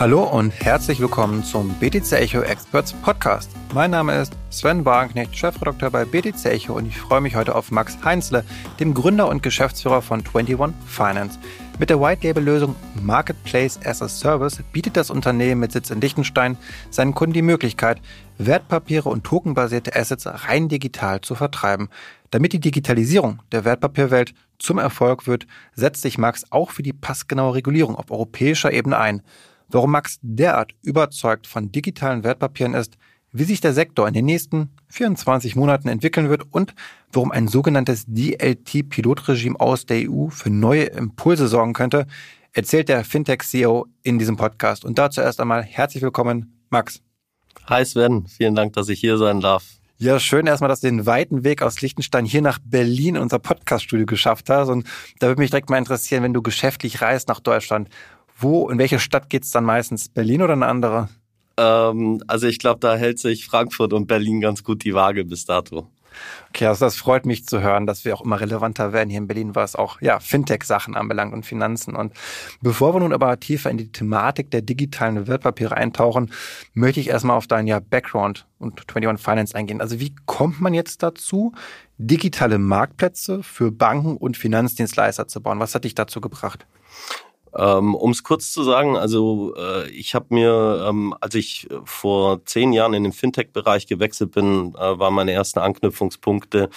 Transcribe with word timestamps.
Hallo 0.00 0.22
und 0.22 0.50
herzlich 0.64 0.98
willkommen 0.98 1.44
zum 1.44 1.74
BTC 1.74 2.12
Echo 2.12 2.40
Experts 2.40 2.94
Podcast. 2.94 3.50
Mein 3.74 3.90
Name 3.90 4.18
ist 4.18 4.32
Sven 4.48 4.86
Wagenknecht, 4.86 5.36
Chefredakteur 5.36 5.90
bei 5.90 6.06
BTC 6.06 6.42
Echo 6.46 6.72
und 6.72 6.86
ich 6.86 6.96
freue 6.96 7.20
mich 7.20 7.36
heute 7.36 7.54
auf 7.54 7.70
Max 7.70 7.98
Heinzle, 8.02 8.42
dem 8.80 8.94
Gründer 8.94 9.28
und 9.28 9.42
Geschäftsführer 9.42 10.00
von 10.00 10.20
21 10.20 10.56
Finance. 10.86 11.38
Mit 11.78 11.90
der 11.90 12.00
White-Label-Lösung 12.00 12.76
Marketplace 13.02 13.78
as 13.84 14.00
a 14.00 14.08
Service 14.08 14.62
bietet 14.72 14.96
das 14.96 15.10
Unternehmen 15.10 15.60
mit 15.60 15.72
Sitz 15.72 15.90
in 15.90 16.00
Liechtenstein 16.00 16.56
seinen 16.88 17.12
Kunden 17.12 17.34
die 17.34 17.42
Möglichkeit, 17.42 18.00
Wertpapiere 18.38 19.10
und 19.10 19.24
tokenbasierte 19.24 19.94
Assets 19.94 20.26
rein 20.26 20.70
digital 20.70 21.20
zu 21.20 21.34
vertreiben. 21.34 21.90
Damit 22.30 22.54
die 22.54 22.60
Digitalisierung 22.60 23.40
der 23.52 23.66
Wertpapierwelt 23.66 24.32
zum 24.58 24.78
Erfolg 24.78 25.26
wird, 25.26 25.46
setzt 25.74 26.00
sich 26.00 26.16
Max 26.16 26.46
auch 26.48 26.70
für 26.70 26.82
die 26.82 26.94
passgenaue 26.94 27.54
Regulierung 27.54 27.96
auf 27.96 28.10
europäischer 28.10 28.72
Ebene 28.72 28.96
ein. 28.96 29.20
Warum 29.72 29.92
Max 29.92 30.18
derart 30.20 30.72
überzeugt 30.82 31.46
von 31.46 31.70
digitalen 31.70 32.24
Wertpapieren 32.24 32.74
ist, 32.74 32.98
wie 33.30 33.44
sich 33.44 33.60
der 33.60 33.72
Sektor 33.72 34.08
in 34.08 34.14
den 34.14 34.24
nächsten 34.24 34.70
24 34.88 35.54
Monaten 35.54 35.88
entwickeln 35.88 36.28
wird 36.28 36.42
und 36.50 36.74
warum 37.12 37.30
ein 37.30 37.46
sogenanntes 37.46 38.04
DLT-Pilotregime 38.08 39.60
aus 39.60 39.86
der 39.86 40.10
EU 40.10 40.28
für 40.28 40.50
neue 40.50 40.86
Impulse 40.86 41.46
sorgen 41.46 41.72
könnte, 41.72 42.08
erzählt 42.52 42.88
der 42.88 43.04
Fintech-CEO 43.04 43.86
in 44.02 44.18
diesem 44.18 44.36
Podcast. 44.36 44.84
Und 44.84 44.98
dazu 44.98 45.20
erst 45.20 45.40
einmal 45.40 45.62
herzlich 45.62 46.02
willkommen, 46.02 46.64
Max. 46.70 47.00
Hi 47.68 47.84
Sven, 47.84 48.26
vielen 48.26 48.56
Dank, 48.56 48.72
dass 48.72 48.88
ich 48.88 48.98
hier 48.98 49.18
sein 49.18 49.40
darf. 49.40 49.80
Ja, 50.02 50.18
schön 50.18 50.46
erstmal, 50.46 50.68
dass 50.68 50.80
du 50.80 50.86
den 50.86 51.04
weiten 51.04 51.44
Weg 51.44 51.60
aus 51.60 51.82
Liechtenstein 51.82 52.24
hier 52.24 52.40
nach 52.40 52.58
Berlin 52.64 53.16
in 53.16 53.22
unser 53.22 53.38
Podcast-Studio 53.38 54.06
geschafft 54.06 54.48
hast. 54.48 54.70
Und 54.70 54.86
da 55.18 55.26
würde 55.26 55.42
mich 55.42 55.50
direkt 55.50 55.68
mal 55.68 55.76
interessieren, 55.76 56.22
wenn 56.22 56.32
du 56.32 56.40
geschäftlich 56.40 57.02
reist 57.02 57.28
nach 57.28 57.38
Deutschland, 57.38 57.90
wo, 58.40 58.68
in 58.68 58.78
welche 58.78 58.98
Stadt 58.98 59.30
geht's 59.30 59.50
dann 59.50 59.64
meistens? 59.64 60.08
Berlin 60.08 60.42
oder 60.42 60.54
eine 60.54 60.66
andere? 60.66 61.08
Ähm, 61.56 62.22
also 62.26 62.46
ich 62.46 62.58
glaube, 62.58 62.80
da 62.80 62.96
hält 62.96 63.18
sich 63.18 63.46
Frankfurt 63.46 63.92
und 63.92 64.06
Berlin 64.06 64.40
ganz 64.40 64.64
gut 64.64 64.84
die 64.84 64.94
Waage 64.94 65.24
bis 65.24 65.44
dato. 65.44 65.88
Okay, 66.48 66.66
also 66.66 66.84
das 66.84 66.96
freut 66.96 67.26
mich 67.26 67.46
zu 67.46 67.60
hören, 67.60 67.86
dass 67.86 68.04
wir 68.04 68.14
auch 68.14 68.22
immer 68.22 68.40
relevanter 68.40 68.92
werden 68.92 69.10
hier 69.10 69.18
in 69.18 69.28
Berlin, 69.28 69.54
was 69.54 69.76
auch 69.76 70.00
ja, 70.00 70.18
Fintech-Sachen 70.18 70.96
anbelangt 70.96 71.32
und 71.32 71.46
Finanzen. 71.46 71.94
Und 71.94 72.12
bevor 72.60 72.94
wir 72.94 73.00
nun 73.00 73.12
aber 73.12 73.38
tiefer 73.38 73.70
in 73.70 73.78
die 73.78 73.92
Thematik 73.92 74.50
der 74.50 74.62
digitalen 74.62 75.26
Wertpapiere 75.26 75.76
eintauchen, 75.76 76.32
möchte 76.74 77.00
ich 77.00 77.08
erstmal 77.08 77.36
auf 77.36 77.46
deinen 77.46 77.68
ja, 77.68 77.80
Background 77.80 78.46
und 78.58 78.80
21 78.80 79.24
Finance 79.24 79.54
eingehen. 79.54 79.80
Also 79.80 80.00
wie 80.00 80.14
kommt 80.26 80.60
man 80.60 80.74
jetzt 80.74 81.02
dazu, 81.02 81.52
digitale 81.98 82.58
Marktplätze 82.58 83.42
für 83.42 83.70
Banken 83.70 84.16
und 84.16 84.36
Finanzdienstleister 84.36 85.28
zu 85.28 85.40
bauen? 85.40 85.60
Was 85.60 85.74
hat 85.74 85.84
dich 85.84 85.94
dazu 85.94 86.20
gebracht? 86.20 86.66
Ähm, 87.56 87.94
um 87.94 88.12
es 88.12 88.22
kurz 88.22 88.52
zu 88.52 88.62
sagen, 88.62 88.96
also 88.96 89.54
äh, 89.56 89.88
ich 89.90 90.14
habe 90.14 90.26
mir, 90.30 90.86
ähm, 90.88 91.14
als 91.20 91.34
ich 91.34 91.68
vor 91.84 92.44
zehn 92.44 92.72
Jahren 92.72 92.94
in 92.94 93.02
den 93.02 93.12
Fintech-Bereich 93.12 93.86
gewechselt 93.86 94.32
bin, 94.32 94.74
äh, 94.76 94.98
waren 94.98 95.14
meine 95.14 95.32
ersten 95.32 95.58
Anknüpfungspunkte 95.58 96.70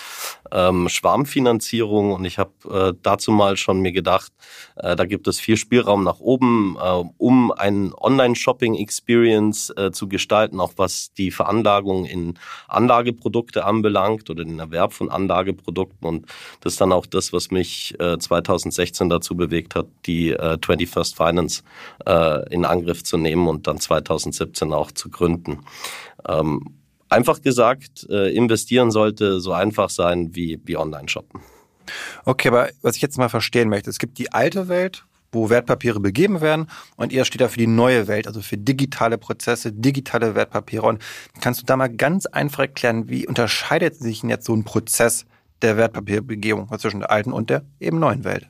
ähm, 0.52 0.90
Schwarmfinanzierung. 0.90 2.14
Und 2.14 2.26
ich 2.26 2.40
habe 2.40 2.52
äh, 2.70 2.94
dazu 3.02 3.32
mal 3.32 3.58
schon 3.58 3.82
mir 3.82 3.92
gedacht, 3.92 4.32
äh, 4.76 4.96
da 4.96 5.06
gibt 5.06 5.28
es 5.28 5.40
viel 5.40 5.58
Spielraum 5.58 6.04
nach 6.04 6.20
oben, 6.20 6.78
äh, 6.82 7.04
um 7.18 7.52
ein 7.52 7.94
Online-Shopping-Experience 7.94 9.74
äh, 9.78 9.92
zu 9.92 10.08
gestalten, 10.08 10.60
auch 10.60 10.74
was 10.78 11.14
die 11.14 11.32
Veranlagung 11.32 12.06
in 12.06 12.40
Anlageprodukte 12.68 13.66
anbelangt 13.66 14.30
oder 14.30 14.44
den 14.44 14.60
Erwerb 14.60 14.94
von 14.94 15.10
Anlageprodukten. 15.10 16.08
Und 16.08 16.26
das 16.62 16.74
ist 16.74 16.82
dann 16.82 16.92
auch 16.92 17.06
das, 17.06 17.32
was 17.32 17.52
mich 17.52 17.96
äh, 18.00 18.18
2016 18.18 19.10
dazu 19.10 19.36
bewegt 19.36 19.76
hat, 19.76 19.88
die 20.06 20.32
äh, 20.32 20.58
21st 20.64 21.16
Finance 21.16 21.64
äh, 22.06 22.54
in 22.54 22.66
Angriff 22.66 23.04
zu 23.04 23.18
nehmen 23.18 23.48
und 23.48 23.68
dann 23.68 23.80
2017 23.80 24.74
auch 24.74 24.92
zu 24.92 25.10
gründen. 25.10 25.60
Ähm, 26.28 26.78
einfach 27.10 27.42
gesagt, 27.42 28.08
äh, 28.10 28.34
investieren 28.34 28.92
sollte 28.92 29.40
so 29.40 29.54
einfach 29.54 29.90
sein 29.90 30.36
wie, 30.36 30.60
wie 30.66 30.78
Online-Shoppen. 30.78 31.42
Okay, 32.26 32.48
aber 32.48 32.70
was 32.82 32.96
ich 32.96 33.02
jetzt 33.02 33.18
mal 33.18 33.30
verstehen 33.30 33.70
möchte, 33.70 33.90
es 33.90 34.00
gibt 34.00 34.18
die 34.18 34.32
alte 34.32 34.68
Welt, 34.68 35.06
wo 35.34 35.50
Wertpapiere 35.50 36.00
begeben 36.00 36.42
werden 36.42 36.68
und 36.96 37.12
ihr 37.12 37.26
steht 37.26 37.42
da 37.42 37.48
für 37.48 37.58
die 37.58 37.68
neue 37.68 38.08
Welt, 38.08 38.28
also 38.28 38.42
für 38.42 38.58
digitale 38.58 39.18
Prozesse, 39.18 39.74
digitale 39.74 40.36
Wertpapiere. 40.36 40.86
Und 40.86 41.02
kannst 41.42 41.62
du 41.62 41.66
da 41.66 41.76
mal 41.76 41.90
ganz 41.90 42.26
einfach 42.28 42.60
erklären, 42.60 43.10
wie 43.10 43.28
unterscheidet 43.28 43.96
sich 43.96 44.22
denn 44.22 44.30
jetzt 44.30 44.46
so 44.46 44.54
ein 44.54 44.64
Prozess 44.64 45.26
der 45.62 45.78
Wertpapierbegehung 45.78 46.70
zwischen 46.78 47.00
der 47.00 47.12
alten 47.12 47.34
und 47.34 47.50
der 47.50 47.64
eben 47.80 48.00
neuen 48.00 48.24
Welt? 48.24 48.48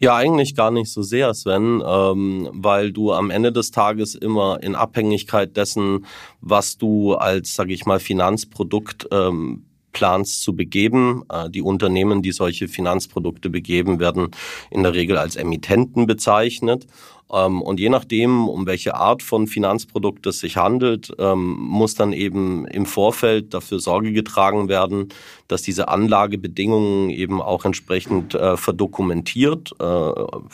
Ja, 0.00 0.14
eigentlich 0.14 0.54
gar 0.54 0.70
nicht 0.70 0.92
so 0.92 1.02
sehr, 1.02 1.34
Sven, 1.34 1.82
ähm, 1.84 2.48
weil 2.52 2.92
du 2.92 3.12
am 3.12 3.30
Ende 3.30 3.50
des 3.50 3.72
Tages 3.72 4.14
immer 4.14 4.62
in 4.62 4.76
Abhängigkeit 4.76 5.56
dessen, 5.56 6.06
was 6.40 6.78
du 6.78 7.14
als, 7.14 7.54
sage 7.54 7.72
ich 7.72 7.84
mal, 7.84 7.98
Finanzprodukt 7.98 9.08
ähm, 9.10 9.64
planst 9.92 10.44
zu 10.44 10.54
begeben. 10.54 11.24
Äh, 11.28 11.50
die 11.50 11.62
Unternehmen, 11.62 12.22
die 12.22 12.30
solche 12.30 12.68
Finanzprodukte 12.68 13.50
begeben, 13.50 13.98
werden 13.98 14.28
in 14.70 14.84
der 14.84 14.94
Regel 14.94 15.18
als 15.18 15.34
Emittenten 15.34 16.06
bezeichnet. 16.06 16.86
Ähm, 17.32 17.60
und 17.62 17.78
je 17.78 17.88
nachdem, 17.88 18.48
um 18.48 18.66
welche 18.66 18.94
Art 18.94 19.22
von 19.22 19.46
Finanzprodukt 19.46 20.26
es 20.26 20.40
sich 20.40 20.56
handelt, 20.56 21.12
ähm, 21.18 21.56
muss 21.58 21.94
dann 21.94 22.12
eben 22.12 22.66
im 22.66 22.86
Vorfeld 22.86 23.52
dafür 23.54 23.80
Sorge 23.80 24.12
getragen 24.12 24.68
werden, 24.68 25.08
dass 25.46 25.62
diese 25.62 25.88
Anlagebedingungen 25.88 27.10
eben 27.10 27.40
auch 27.40 27.64
entsprechend 27.64 28.34
äh, 28.34 28.56
verdokumentiert 28.56 29.72
äh, 29.78 30.10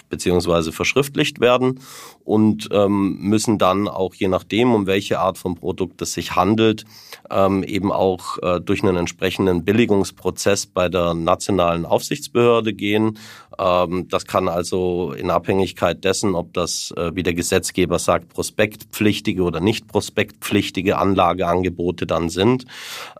bzw. 0.08 0.72
verschriftlicht 0.72 1.40
werden 1.40 1.80
und 2.24 2.68
ähm, 2.72 3.18
müssen 3.20 3.58
dann 3.58 3.88
auch 3.88 4.14
je 4.14 4.28
nachdem, 4.28 4.74
um 4.74 4.86
welche 4.86 5.20
Art 5.20 5.38
von 5.38 5.54
Produkt 5.56 6.00
es 6.02 6.14
sich 6.14 6.34
handelt, 6.36 6.84
eben 7.30 7.90
auch 7.90 8.38
äh, 8.42 8.60
durch 8.60 8.82
einen 8.82 8.96
entsprechenden 8.96 9.64
Billigungsprozess 9.64 10.66
bei 10.66 10.88
der 10.88 11.14
nationalen 11.14 11.84
Aufsichtsbehörde 11.84 12.72
gehen. 12.74 13.18
das 13.56 14.26
kann 14.26 14.48
also 14.48 15.12
in 15.16 15.30
Abhängigkeit 15.30 16.04
dessen, 16.04 16.34
ob 16.34 16.52
das 16.52 16.63
das, 16.64 16.92
äh, 16.97 17.14
wie 17.14 17.22
der 17.22 17.34
Gesetzgeber 17.34 17.98
sagt, 17.98 18.30
prospektpflichtige 18.30 19.42
oder 19.42 19.60
nicht 19.60 19.86
prospektpflichtige 19.86 20.98
Anlageangebote 20.98 22.06
dann 22.06 22.30
sind, 22.30 22.64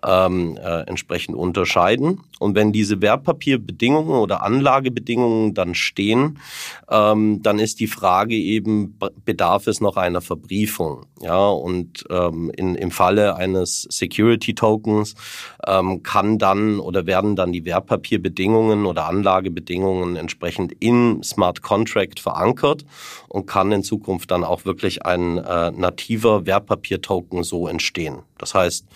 ähm, 0.05 0.57
äh, 0.57 0.83
entsprechend 0.83 1.37
unterscheiden. 1.37 2.21
Und 2.45 2.55
wenn 2.55 2.73
diese 2.73 3.01
Wertpapierbedingungen 3.01 4.17
oder 4.21 4.43
Anlagebedingungen 4.43 5.55
dann 5.55 5.75
stehen, 5.75 6.39
ähm, 6.91 7.41
dann 7.43 7.59
ist 7.59 7.81
die 7.81 7.87
Frage 7.87 8.35
eben, 8.35 8.99
bedarf 9.25 9.67
es 9.67 9.81
noch 9.81 9.97
einer 9.97 10.21
Verbriefung? 10.21 11.07
Ja, 11.23 11.49
und 11.49 12.05
ähm, 12.11 12.53
in, 12.55 12.75
im 12.75 12.91
Falle 12.91 13.37
eines 13.37 13.89
Security 13.89 14.55
Tokens 14.55 15.15
ähm, 15.67 16.03
kann 16.03 16.37
dann 16.37 16.81
oder 16.81 17.07
werden 17.07 17.35
dann 17.35 17.51
die 17.51 17.65
Wertpapierbedingungen 17.65 18.85
oder 18.85 19.09
Anlagebedingungen 19.09 20.17
entsprechend 20.17 20.73
in 20.81 21.23
Smart 21.23 21.63
Contract 21.63 22.21
verankert 22.21 22.85
und 23.29 23.47
kann 23.47 23.73
in 23.73 23.83
Zukunft 23.83 24.31
dann 24.31 24.45
auch 24.45 24.67
wirklich 24.67 25.07
ein 25.07 25.39
äh, 25.39 25.71
nativer 25.71 26.45
Wertpapiertoken 26.45 27.43
so 27.43 27.69
entstehen. 27.69 28.19
Das 28.39 28.55
heißt, 28.55 28.87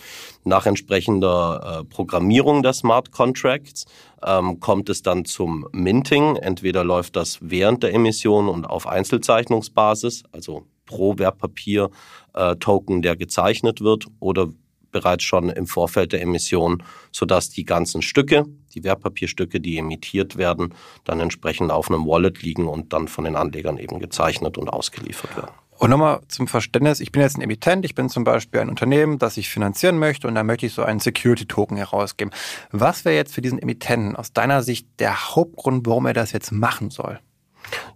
nach 0.45 0.67
entsprechender 0.67 1.81
äh, 1.81 1.85
Programmierung 1.85 2.63
der 2.63 2.73
Smart 2.73 3.13
Contracts 3.13 3.87
ähm, 4.25 4.61
kommt 4.61 4.89
es 4.89 5.03
dann 5.03 5.25
zum 5.25 5.67
Minting. 5.73 6.37
Entweder 6.37 6.85
läuft 6.85 7.17
das 7.17 7.39
während 7.41 7.83
der 7.83 7.95
Emission 7.95 8.49
und 8.49 8.65
auf 8.65 8.87
Einzelzeichnungsbasis, 8.87 10.25
also 10.33 10.67
pro 10.87 11.19
Wertpapier-Token, 11.19 12.99
äh, 12.99 13.03
der 13.03 13.17
gezeichnet 13.17 13.81
wird, 13.81 14.07
oder 14.21 14.49
bereits 14.91 15.25
schon 15.25 15.51
im 15.51 15.67
Vorfeld 15.67 16.13
der 16.13 16.23
Emission, 16.23 16.83
sodass 17.13 17.51
die 17.51 17.65
ganzen 17.65 18.03
Stücke, 18.03 18.47
die 18.75 18.85
Wertpapierstücke, 18.85 19.61
die 19.61 19.79
emittiert 19.79 20.37
werden, 20.37 20.75
dann 21.05 21.21
entsprechend 21.21 21.71
auf 21.71 21.91
einem 21.91 22.07
Wallet 22.07 22.43
liegen 22.43 22.67
und 22.67 22.93
dann 22.93 23.07
von 23.07 23.25
den 23.25 23.37
Anlegern 23.37 23.79
eben 23.79 23.99
gezeichnet 23.99 24.59
und 24.59 24.69
ausgeliefert 24.69 25.37
werden. 25.37 25.53
Und 25.79 25.91
nochmal 25.91 26.21
zum 26.27 26.49
Verständnis, 26.49 26.99
ich 26.99 27.13
bin 27.13 27.23
jetzt 27.23 27.37
ein 27.37 27.41
Emittent, 27.41 27.85
ich 27.85 27.95
bin 27.95 28.09
zum 28.09 28.25
Beispiel 28.25 28.61
ein 28.61 28.69
Unternehmen, 28.69 29.19
das 29.19 29.37
ich 29.37 29.49
finanzieren 29.49 29.99
möchte 29.99 30.27
und 30.27 30.35
da 30.35 30.43
möchte 30.43 30.67
ich 30.67 30.75
so 30.75 30.83
einen 30.83 30.99
Security-Token 30.99 31.77
herausgeben. 31.77 32.33
Was 32.73 33.05
wäre 33.05 33.15
jetzt 33.15 33.33
für 33.33 33.43
diesen 33.43 33.61
Emittenten 33.61 34.17
aus 34.17 34.33
deiner 34.33 34.63
Sicht 34.65 34.89
der 34.99 35.37
Hauptgrund, 35.37 35.87
warum 35.87 36.07
er 36.07 36.15
das 36.15 36.33
jetzt 36.33 36.51
machen 36.51 36.91
soll? 36.91 37.21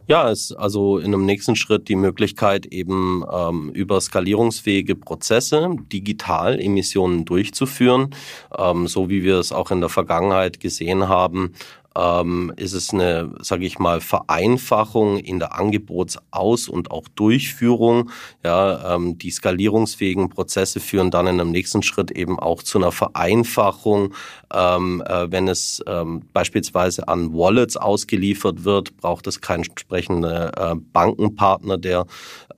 Ja, 0.07 0.31
ist 0.31 0.53
also 0.53 0.99
in 0.99 1.07
einem 1.07 1.25
nächsten 1.25 1.57
Schritt 1.57 1.89
die 1.89 1.97
Möglichkeit, 1.97 2.67
eben 2.67 3.25
ähm, 3.33 3.71
über 3.71 4.01
skalierungsfähige 4.01 4.95
Prozesse 4.95 5.75
digital 5.93 6.61
Emissionen 6.61 7.25
durchzuführen, 7.25 8.15
ähm, 8.57 8.87
so 8.87 9.09
wie 9.09 9.23
wir 9.23 9.39
es 9.39 9.53
auch 9.53 9.71
in 9.71 9.81
der 9.81 9.89
Vergangenheit 9.89 10.61
gesehen 10.61 11.09
haben, 11.09 11.55
ähm, 11.97 12.53
ist 12.57 12.73
es 12.73 12.93
eine, 12.93 13.33
sage 13.41 13.65
ich 13.65 13.79
mal, 13.79 14.01
Vereinfachung 14.01 15.19
in 15.19 15.39
der 15.39 15.59
Angebotsaus- 15.59 16.69
und 16.69 16.91
auch 16.91 17.09
Durchführung. 17.09 18.11
Ja, 18.45 18.95
ähm, 18.95 19.19
die 19.19 19.31
skalierungsfähigen 19.31 20.29
Prozesse 20.29 20.81
führen 20.81 21.11
dann 21.11 21.27
in 21.27 21.41
einem 21.41 21.51
nächsten 21.51 21.83
Schritt 21.83 22.11
eben 22.11 22.39
auch 22.39 22.63
zu 22.63 22.79
einer 22.79 22.93
Vereinfachung. 22.93 24.15
Ähm, 24.53 25.03
äh, 25.07 25.31
wenn 25.31 25.49
es 25.49 25.83
ähm, 25.87 26.23
beispielsweise 26.33 27.09
an 27.09 27.33
Wallets 27.33 27.77
ausgeliefert 27.77 28.65
wird, 28.65 28.97
braucht 28.99 29.27
es 29.27 29.41
keinen 29.41 29.65
entsprechenden 29.65 30.25
äh, 30.25 30.75
Bankenpartner, 30.93 31.79
der 31.79 32.07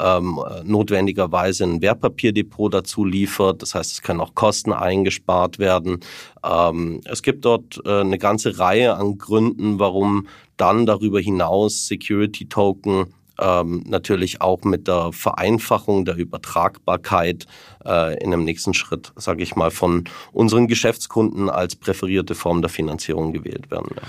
ähm, 0.01 0.41
notwendigerweise 0.65 1.65
ein 1.65 1.81
Wertpapierdepot 1.83 2.75
dazu 2.75 3.05
liefert. 3.05 3.63
Das 3.63 3.75
heißt, 3.75 3.93
es 3.93 4.03
können 4.03 4.21
auch 4.21 4.35
Kosten 4.35 4.73
eingespart 4.73 5.59
werden. 5.59 6.01
Ähm, 6.45 7.01
es 7.05 7.23
gibt 7.23 7.45
dort 7.45 7.81
äh, 7.85 8.01
eine 8.01 8.19
ganze 8.19 8.59
Reihe 8.59 8.97
an 8.97 9.19
Gründen, 9.25 9.79
warum 9.79 10.29
dann 10.57 10.87
darüber 10.87 11.21
hinaus 11.21 11.87
Security 11.87 12.49
Token 12.49 13.07
ähm, 13.41 13.83
natürlich 13.87 14.41
auch 14.41 14.63
mit 14.63 14.87
der 14.87 15.13
Vereinfachung 15.13 16.05
der 16.05 16.17
Übertragbarkeit 16.17 17.47
äh, 17.85 18.17
in 18.23 18.33
einem 18.33 18.45
nächsten 18.45 18.75
Schritt, 18.75 19.13
sage 19.17 19.43
ich 19.43 19.57
mal, 19.57 19.71
von 19.71 20.05
unseren 20.33 20.69
Geschäftskunden 20.69 21.51
als 21.51 21.75
präferierte 21.75 22.35
Form 22.35 22.63
der 22.63 22.69
Finanzierung 22.69 23.33
gewählt 23.33 23.71
werden. 23.71 23.89
Ja. 23.97 24.03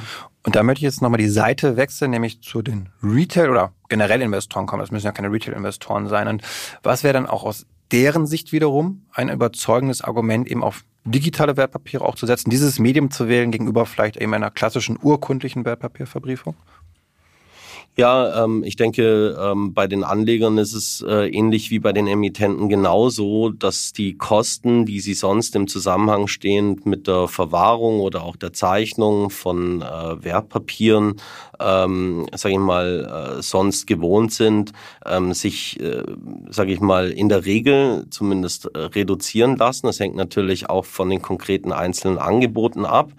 Und 0.44 0.56
da 0.56 0.62
möchte 0.62 0.80
ich 0.80 0.84
jetzt 0.84 1.02
nochmal 1.02 1.18
die 1.18 1.30
Seite 1.30 1.76
wechseln, 1.76 2.12
nämlich 2.12 2.42
zu 2.42 2.62
den 2.62 2.90
Retail- 3.02 3.50
oder 3.50 3.72
generell 3.90 4.22
Investoren 4.22 4.68
kommen. 4.68 4.82
Das 4.82 4.92
müssen 4.92 5.08
ja 5.08 5.12
keine 5.12 5.32
Retail-Investoren 5.32 6.08
sein. 6.08 6.28
Und 6.28 6.44
was 6.84 7.04
wäre 7.04 7.14
dann 7.14 7.26
auch 7.26 7.44
aus 7.44 7.66
deren 7.92 8.26
Sicht 8.26 8.52
wiederum 8.52 9.06
ein 9.14 9.30
überzeugendes 9.30 10.02
Argument, 10.02 10.48
eben 10.48 10.64
auf 10.64 10.84
digitale 11.04 11.56
Wertpapiere 11.56 12.04
auch 12.04 12.16
zu 12.16 12.26
setzen, 12.26 12.50
dieses 12.50 12.80
Medium 12.80 13.12
zu 13.12 13.28
wählen 13.28 13.52
gegenüber 13.52 13.86
vielleicht 13.86 14.18
eben 14.18 14.34
einer 14.34 14.52
klassischen 14.52 14.98
urkundlichen 15.02 15.66
Wertpapierverbriefung? 15.66 16.56
Ja, 17.98 18.44
ähm, 18.44 18.66
ich 18.66 18.76
denke, 18.76 19.38
ähm, 19.40 19.74
bei 19.74 19.88
den 19.88 20.04
Anlegern 20.04 20.58
ist 20.58 20.74
es 20.74 21.02
äh, 21.08 21.30
ähnlich 21.30 21.72
wie 21.72 21.80
bei 21.80 21.94
den 21.94 22.08
Emittenten 22.08 22.68
genauso, 22.68 23.52
dass 23.52 23.94
die 23.94 24.18
Kosten, 24.18 24.86
die 24.86 25.00
sie 25.00 25.14
sonst 25.14 25.56
im 25.56 25.70
Zusammenhang 25.70 26.28
stehen 26.28 26.82
mit 26.84 27.08
der 27.08 27.30
Verwahrung 27.30 28.02
oder 28.02 28.24
auch 28.24 28.36
der 28.36 28.52
Zeichnung 28.52 29.30
von 29.30 29.82
äh, 29.82 30.22
Wertpapieren, 30.22 31.22
ähm, 31.58 32.26
sage 32.36 32.56
ich 32.56 32.60
mal, 32.60 33.38
äh, 33.38 33.42
sonst 33.42 33.88
gewohnt 33.88 34.34
sind, 34.34 34.74
ähm, 35.06 35.34
sich, 35.34 35.80
äh, 35.80 36.04
sage 36.50 36.74
ich 36.74 36.82
mal, 36.82 37.12
in 37.12 37.30
der 37.30 37.46
Regel 37.46 38.08
zumindest 38.10 38.66
äh, 38.76 38.78
reduzieren 38.78 39.56
lassen. 39.56 39.88
Das 39.88 40.02
hängt 40.02 40.18
natürlich 40.18 40.70
auch 40.70 40.84
von 40.84 41.10
den 41.10 41.22
konkreten 41.22 41.72
einzelnen 41.72 42.18
Angeboten 42.18 42.86
ab. 42.86 43.14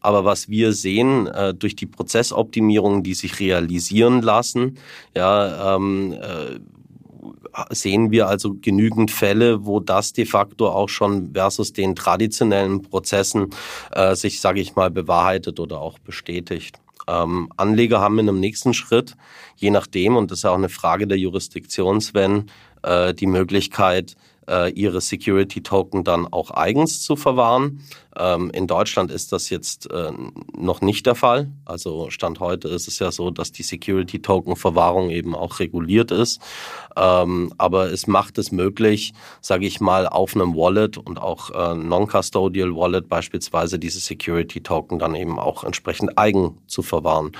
Aber 0.00 0.24
was 0.24 0.48
wir 0.48 0.72
sehen 0.72 1.28
äh, 1.28 1.54
durch 1.54 1.76
die 1.76 1.86
Prozessoptimierungen, 1.86 3.04
die 3.04 3.14
sich 3.14 3.38
realisieren 3.38 4.21
lassen, 4.22 4.78
ja, 5.14 5.76
ähm, 5.76 6.12
äh, 6.12 6.58
sehen 7.70 8.10
wir 8.10 8.28
also 8.28 8.54
genügend 8.60 9.10
Fälle, 9.10 9.64
wo 9.66 9.80
das 9.80 10.12
de 10.12 10.24
facto 10.24 10.68
auch 10.68 10.88
schon 10.88 11.32
versus 11.34 11.72
den 11.72 11.94
traditionellen 11.94 12.82
Prozessen 12.82 13.50
äh, 13.92 14.14
sich, 14.14 14.40
sage 14.40 14.60
ich 14.60 14.74
mal, 14.74 14.90
bewahrheitet 14.90 15.60
oder 15.60 15.80
auch 15.80 15.98
bestätigt. 15.98 16.78
Ähm, 17.08 17.50
Anleger 17.56 18.00
haben 18.00 18.18
in 18.18 18.28
einem 18.28 18.40
nächsten 18.40 18.74
Schritt, 18.74 19.16
je 19.56 19.70
nachdem, 19.70 20.16
und 20.16 20.30
das 20.30 20.40
ist 20.40 20.44
auch 20.44 20.54
eine 20.54 20.68
Frage 20.68 21.06
der 21.06 21.18
Jurisdiktion, 21.18 22.00
Sven, 22.00 22.50
äh, 22.82 23.12
die 23.14 23.26
Möglichkeit, 23.26 24.16
ihre 24.74 25.00
Security-Token 25.00 26.04
dann 26.04 26.26
auch 26.26 26.50
eigens 26.50 27.00
zu 27.02 27.16
verwahren. 27.16 27.80
Ähm, 28.16 28.50
in 28.50 28.66
Deutschland 28.66 29.10
ist 29.10 29.32
das 29.32 29.48
jetzt 29.48 29.90
äh, 29.90 30.12
noch 30.56 30.80
nicht 30.80 31.06
der 31.06 31.14
Fall. 31.14 31.50
Also 31.64 32.10
Stand 32.10 32.40
heute 32.40 32.68
ist 32.68 32.88
es 32.88 32.98
ja 32.98 33.10
so, 33.10 33.30
dass 33.30 33.52
die 33.52 33.62
Security-Token-Verwahrung 33.62 35.10
eben 35.10 35.34
auch 35.34 35.60
reguliert 35.60 36.10
ist. 36.10 36.40
Ähm, 36.96 37.54
aber 37.56 37.90
es 37.90 38.06
macht 38.06 38.36
es 38.36 38.52
möglich, 38.52 39.14
sage 39.40 39.66
ich 39.66 39.80
mal, 39.80 40.06
auf 40.06 40.34
einem 40.34 40.54
Wallet 40.54 40.98
und 40.98 41.20
auch 41.20 41.50
äh, 41.50 41.74
Non-Custodial 41.74 42.74
Wallet 42.74 43.08
beispielsweise 43.08 43.78
diese 43.78 44.00
Security-Token 44.00 44.98
dann 44.98 45.14
eben 45.14 45.38
auch 45.38 45.64
entsprechend 45.64 46.18
eigen 46.18 46.58
zu 46.66 46.82
verwahren. 46.82 47.32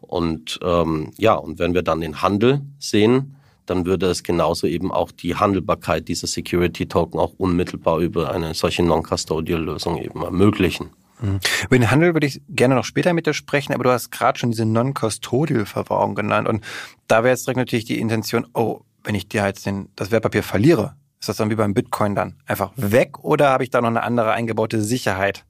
Und 0.00 0.60
ähm, 0.62 1.10
ja, 1.16 1.34
und 1.34 1.58
wenn 1.58 1.74
wir 1.74 1.82
dann 1.82 2.00
den 2.00 2.22
Handel 2.22 2.60
sehen, 2.78 3.36
dann 3.66 3.86
würde 3.86 4.06
es 4.06 4.22
genauso 4.22 4.66
eben 4.66 4.90
auch 4.90 5.12
die 5.12 5.36
Handelbarkeit 5.36 6.08
dieser 6.08 6.26
Security 6.26 6.86
Token 6.86 7.20
auch 7.20 7.32
unmittelbar 7.36 7.98
über 7.98 8.32
eine 8.32 8.54
solche 8.54 8.82
Non-Custodial-Lösung 8.82 9.98
eben 9.98 10.22
ermöglichen. 10.22 10.90
Mhm. 11.20 11.40
Über 11.66 11.78
den 11.78 11.90
Handel 11.90 12.14
würde 12.14 12.26
ich 12.26 12.40
gerne 12.48 12.74
noch 12.74 12.84
später 12.84 13.12
mit 13.12 13.26
dir 13.26 13.34
sprechen, 13.34 13.72
aber 13.72 13.84
du 13.84 13.90
hast 13.90 14.10
gerade 14.10 14.38
schon 14.38 14.50
diese 14.50 14.64
Non-Custodial-Verwahrung 14.64 16.14
genannt 16.14 16.48
und 16.48 16.64
da 17.08 17.22
wäre 17.22 17.32
jetzt 17.32 17.46
direkt 17.46 17.58
natürlich 17.58 17.84
die 17.84 18.00
Intention, 18.00 18.46
oh, 18.54 18.80
wenn 19.04 19.14
ich 19.14 19.28
dir 19.28 19.44
jetzt 19.46 19.66
den, 19.66 19.88
das 19.96 20.10
Wertpapier 20.10 20.42
verliere, 20.42 20.94
ist 21.20 21.28
das 21.28 21.36
dann 21.36 21.50
wie 21.50 21.54
beim 21.54 21.74
Bitcoin 21.74 22.14
dann 22.14 22.36
einfach 22.46 22.72
weg 22.76 23.18
oder 23.22 23.50
habe 23.50 23.62
ich 23.62 23.70
da 23.70 23.80
noch 23.80 23.88
eine 23.88 24.02
andere 24.02 24.32
eingebaute 24.32 24.80
Sicherheit? 24.80 25.44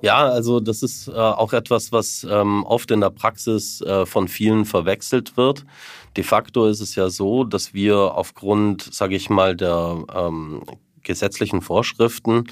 Ja, 0.00 0.28
also 0.28 0.60
das 0.60 0.82
ist 0.82 1.08
äh, 1.08 1.12
auch 1.12 1.52
etwas, 1.52 1.90
was 1.90 2.24
ähm, 2.30 2.64
oft 2.64 2.90
in 2.92 3.00
der 3.00 3.10
Praxis 3.10 3.80
äh, 3.80 4.06
von 4.06 4.28
vielen 4.28 4.64
verwechselt 4.64 5.36
wird. 5.36 5.64
De 6.16 6.22
facto 6.22 6.66
ist 6.66 6.80
es 6.80 6.94
ja 6.94 7.10
so, 7.10 7.42
dass 7.42 7.74
wir 7.74 7.96
aufgrund, 7.96 8.82
sage 8.94 9.16
ich 9.16 9.28
mal, 9.28 9.56
der 9.56 10.04
ähm, 10.14 10.62
gesetzlichen 11.08 11.62
Vorschriften 11.62 12.44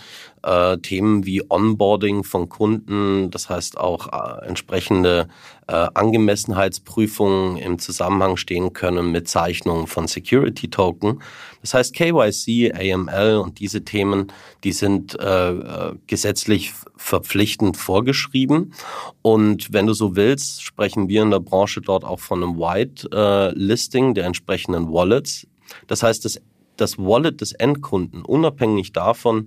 äh, 0.42 0.78
Themen 0.78 1.26
wie 1.26 1.42
Onboarding 1.48 2.24
von 2.24 2.48
Kunden, 2.48 3.30
das 3.30 3.48
heißt 3.48 3.78
auch 3.78 4.08
äh, 4.08 4.46
entsprechende 4.46 5.28
äh, 5.68 5.86
Angemessenheitsprüfungen 5.94 7.58
im 7.58 7.78
Zusammenhang 7.78 8.36
stehen 8.36 8.72
können 8.72 9.12
mit 9.12 9.28
Zeichnungen 9.28 9.86
von 9.86 10.08
Security 10.08 10.68
Token. 10.68 11.20
Das 11.60 11.74
heißt 11.74 11.94
KYC, 11.94 12.72
AML 12.72 13.36
und 13.36 13.58
diese 13.58 13.84
Themen, 13.84 14.32
die 14.64 14.72
sind 14.72 15.18
äh, 15.20 15.50
äh, 15.50 15.94
gesetzlich 16.06 16.72
verpflichtend 16.96 17.76
vorgeschrieben. 17.76 18.72
Und 19.20 19.72
wenn 19.72 19.86
du 19.86 19.92
so 19.92 20.16
willst, 20.16 20.62
sprechen 20.62 21.08
wir 21.08 21.22
in 21.22 21.30
der 21.30 21.40
Branche 21.40 21.82
dort 21.82 22.04
auch 22.04 22.20
von 22.20 22.42
einem 22.42 22.58
White 22.58 23.08
äh, 23.12 23.50
Listing 23.58 24.14
der 24.14 24.24
entsprechenden 24.24 24.90
Wallets. 24.90 25.46
Das 25.88 26.02
heißt, 26.02 26.24
das 26.24 26.40
das 26.80 26.98
Wallet 26.98 27.40
des 27.40 27.52
Endkunden, 27.52 28.22
unabhängig 28.22 28.92
davon, 28.92 29.46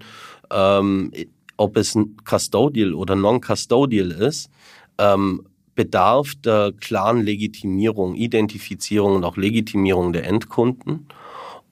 ähm, 0.51 1.11
ob 1.57 1.77
es 1.77 1.95
ein 1.95 2.17
Custodial 2.23 2.93
oder 2.93 3.15
Non-Custodial 3.15 4.11
ist, 4.11 4.49
ähm, 4.97 5.45
bedarf 5.75 6.35
der 6.35 6.73
klaren 6.73 7.21
Legitimierung, 7.21 8.15
Identifizierung 8.15 9.15
und 9.15 9.23
auch 9.23 9.37
Legitimierung 9.37 10.13
der 10.13 10.25
Endkunden, 10.25 11.07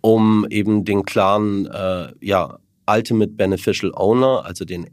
um 0.02 0.46
eben 0.50 0.86
den 0.86 1.04
klaren 1.04 1.66
äh, 1.68 2.14
ja, 2.22 2.58
Ultimate 2.90 3.32
Beneficial 3.32 3.92
Owner, 3.94 4.46
also 4.46 4.64
den, 4.64 4.90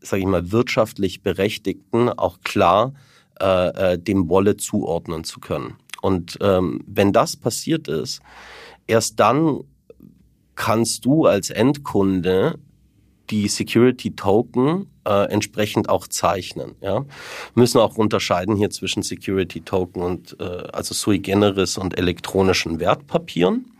sage 0.00 0.20
ich 0.22 0.28
mal, 0.28 0.52
wirtschaftlich 0.52 1.22
Berechtigten, 1.22 2.08
auch 2.08 2.40
klar 2.44 2.94
äh, 3.40 3.94
äh, 3.94 3.98
dem 3.98 4.28
Wallet 4.28 4.60
zuordnen 4.60 5.24
zu 5.24 5.40
können. 5.40 5.74
Und 6.00 6.38
ähm, 6.40 6.84
wenn 6.86 7.12
das 7.12 7.36
passiert 7.36 7.88
ist, 7.88 8.20
erst 8.86 9.18
dann 9.18 9.60
kannst 10.62 11.04
du 11.06 11.26
als 11.26 11.50
Endkunde 11.50 12.56
die 13.30 13.48
Security 13.48 14.14
Token 14.14 14.86
äh, 15.04 15.28
entsprechend 15.28 15.88
auch 15.88 16.06
zeichnen. 16.06 16.76
Ja? 16.80 17.00
Wir 17.00 17.06
müssen 17.54 17.80
auch 17.80 17.96
unterscheiden 17.96 18.54
hier 18.54 18.70
zwischen 18.70 19.02
Security 19.02 19.62
Token 19.62 20.02
und 20.02 20.36
äh, 20.38 20.44
also 20.72 20.94
sui 20.94 21.18
generis 21.18 21.78
und 21.78 21.98
elektronischen 21.98 22.78
Wertpapieren. 22.78 23.72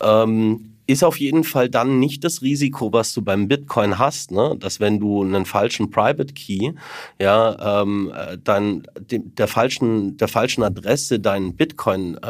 Ähm, 0.00 0.73
ist 0.86 1.02
auf 1.02 1.18
jeden 1.18 1.44
Fall 1.44 1.70
dann 1.70 1.98
nicht 1.98 2.24
das 2.24 2.42
Risiko, 2.42 2.92
was 2.92 3.14
du 3.14 3.22
beim 3.22 3.48
Bitcoin 3.48 3.98
hast, 3.98 4.30
ne? 4.32 4.54
dass 4.58 4.80
wenn 4.80 5.00
du 5.00 5.22
einen 5.22 5.46
falschen 5.46 5.90
Private 5.90 6.34
Key, 6.34 6.72
ja, 7.18 7.80
ähm, 7.80 8.12
dann 8.44 8.82
der 9.00 9.48
falschen 9.48 10.16
der 10.18 10.28
falschen 10.28 10.62
Adresse 10.62 11.20
deinen 11.20 11.54
Bitcoin 11.56 12.18
äh, 12.22 12.28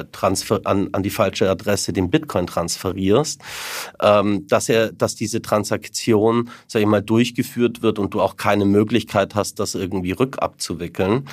äh, 0.00 0.04
transfer 0.12 0.60
an, 0.64 0.90
an 0.92 1.02
die 1.02 1.10
falsche 1.10 1.50
Adresse 1.50 1.92
den 1.92 2.10
Bitcoin 2.10 2.46
transferierst, 2.46 3.40
ähm, 4.00 4.46
dass 4.46 4.68
er 4.68 4.92
dass 4.92 5.16
diese 5.16 5.42
Transaktion, 5.42 6.50
sag 6.68 6.80
ich 6.82 6.88
mal, 6.88 7.02
durchgeführt 7.02 7.82
wird 7.82 7.98
und 7.98 8.14
du 8.14 8.20
auch 8.20 8.36
keine 8.36 8.64
Möglichkeit 8.64 9.34
hast, 9.34 9.58
das 9.58 9.74
irgendwie 9.74 10.12
rückabzuwickeln. 10.12 11.24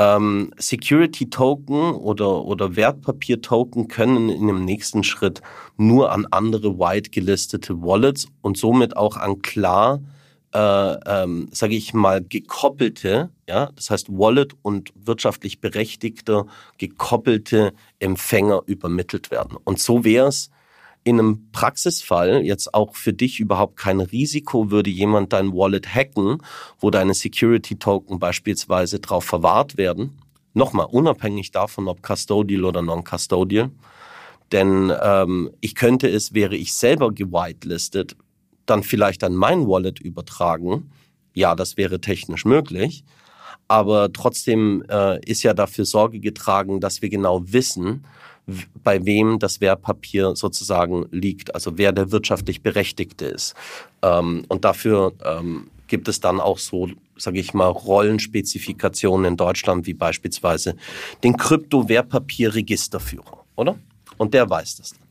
Ähm, 0.00 0.54
Security 0.56 1.28
Token 1.28 1.92
oder, 1.92 2.46
oder 2.46 2.74
Wertpapier 2.74 3.42
Token 3.42 3.86
können 3.86 4.30
in 4.30 4.46
dem 4.46 4.64
nächsten 4.64 5.04
Schritt 5.04 5.42
nur 5.76 6.10
an 6.10 6.26
andere 6.30 6.78
white 6.78 7.10
gelistete 7.10 7.82
Wallets 7.82 8.26
und 8.40 8.56
somit 8.56 8.96
auch 8.96 9.18
an 9.18 9.42
klar, 9.42 10.00
äh, 10.54 10.58
ähm, 10.58 11.50
sage 11.52 11.74
ich 11.74 11.92
mal, 11.92 12.22
gekoppelte, 12.22 13.28
ja, 13.46 13.72
das 13.76 13.90
heißt 13.90 14.08
Wallet 14.08 14.54
und 14.62 14.90
wirtschaftlich 14.94 15.60
berechtigte, 15.60 16.46
gekoppelte 16.78 17.74
Empfänger 17.98 18.62
übermittelt 18.64 19.30
werden. 19.30 19.58
Und 19.64 19.80
so 19.80 20.02
wäre 20.02 20.28
es 20.28 20.48
in 21.02 21.18
einem 21.18 21.50
Praxisfall 21.52 22.42
jetzt 22.44 22.74
auch 22.74 22.94
für 22.94 23.12
dich 23.12 23.40
überhaupt 23.40 23.76
kein 23.76 24.00
Risiko, 24.00 24.70
würde 24.70 24.90
jemand 24.90 25.32
dein 25.32 25.52
Wallet 25.52 25.94
hacken, 25.94 26.42
wo 26.78 26.90
deine 26.90 27.14
Security 27.14 27.78
Token 27.78 28.18
beispielsweise 28.18 29.00
drauf 29.00 29.24
verwahrt 29.24 29.76
werden. 29.76 30.18
Nochmal, 30.52 30.86
unabhängig 30.86 31.52
davon, 31.52 31.88
ob 31.88 32.02
custodial 32.02 32.64
oder 32.64 32.82
non-custodial. 32.82 33.70
Denn 34.52 34.92
ähm, 35.02 35.50
ich 35.60 35.74
könnte 35.74 36.08
es, 36.08 36.34
wäre 36.34 36.56
ich 36.56 36.74
selber 36.74 37.12
gewitelistet, 37.12 38.16
dann 38.66 38.82
vielleicht 38.82 39.24
an 39.24 39.34
mein 39.34 39.66
Wallet 39.66 40.00
übertragen. 40.00 40.90
Ja, 41.34 41.54
das 41.54 41.76
wäre 41.76 42.00
technisch 42.00 42.44
möglich. 42.44 43.04
Aber 43.68 44.12
trotzdem 44.12 44.84
äh, 44.90 45.24
ist 45.24 45.44
ja 45.44 45.54
dafür 45.54 45.84
Sorge 45.84 46.18
getragen, 46.18 46.80
dass 46.80 47.02
wir 47.02 47.08
genau 47.08 47.42
wissen, 47.44 48.04
bei 48.82 49.04
wem 49.04 49.38
das 49.38 49.60
Wertpapier 49.60 50.34
sozusagen 50.36 51.06
liegt, 51.10 51.54
also 51.54 51.76
wer 51.78 51.92
der 51.92 52.10
wirtschaftlich 52.12 52.62
Berechtigte 52.62 53.26
ist. 53.26 53.54
Ähm, 54.02 54.44
und 54.48 54.64
dafür 54.64 55.12
ähm, 55.24 55.68
gibt 55.86 56.08
es 56.08 56.20
dann 56.20 56.40
auch 56.40 56.58
so, 56.58 56.88
sage 57.16 57.40
ich 57.40 57.52
mal, 57.52 57.68
Rollenspezifikationen 57.68 59.32
in 59.32 59.36
Deutschland, 59.36 59.86
wie 59.86 59.94
beispielsweise 59.94 60.76
den 61.22 61.36
Krypto-Wertpapierregisterführer, 61.36 63.44
oder? 63.56 63.78
Und 64.16 64.34
der 64.34 64.48
weiß 64.48 64.76
das 64.76 64.90
dann. 64.90 65.09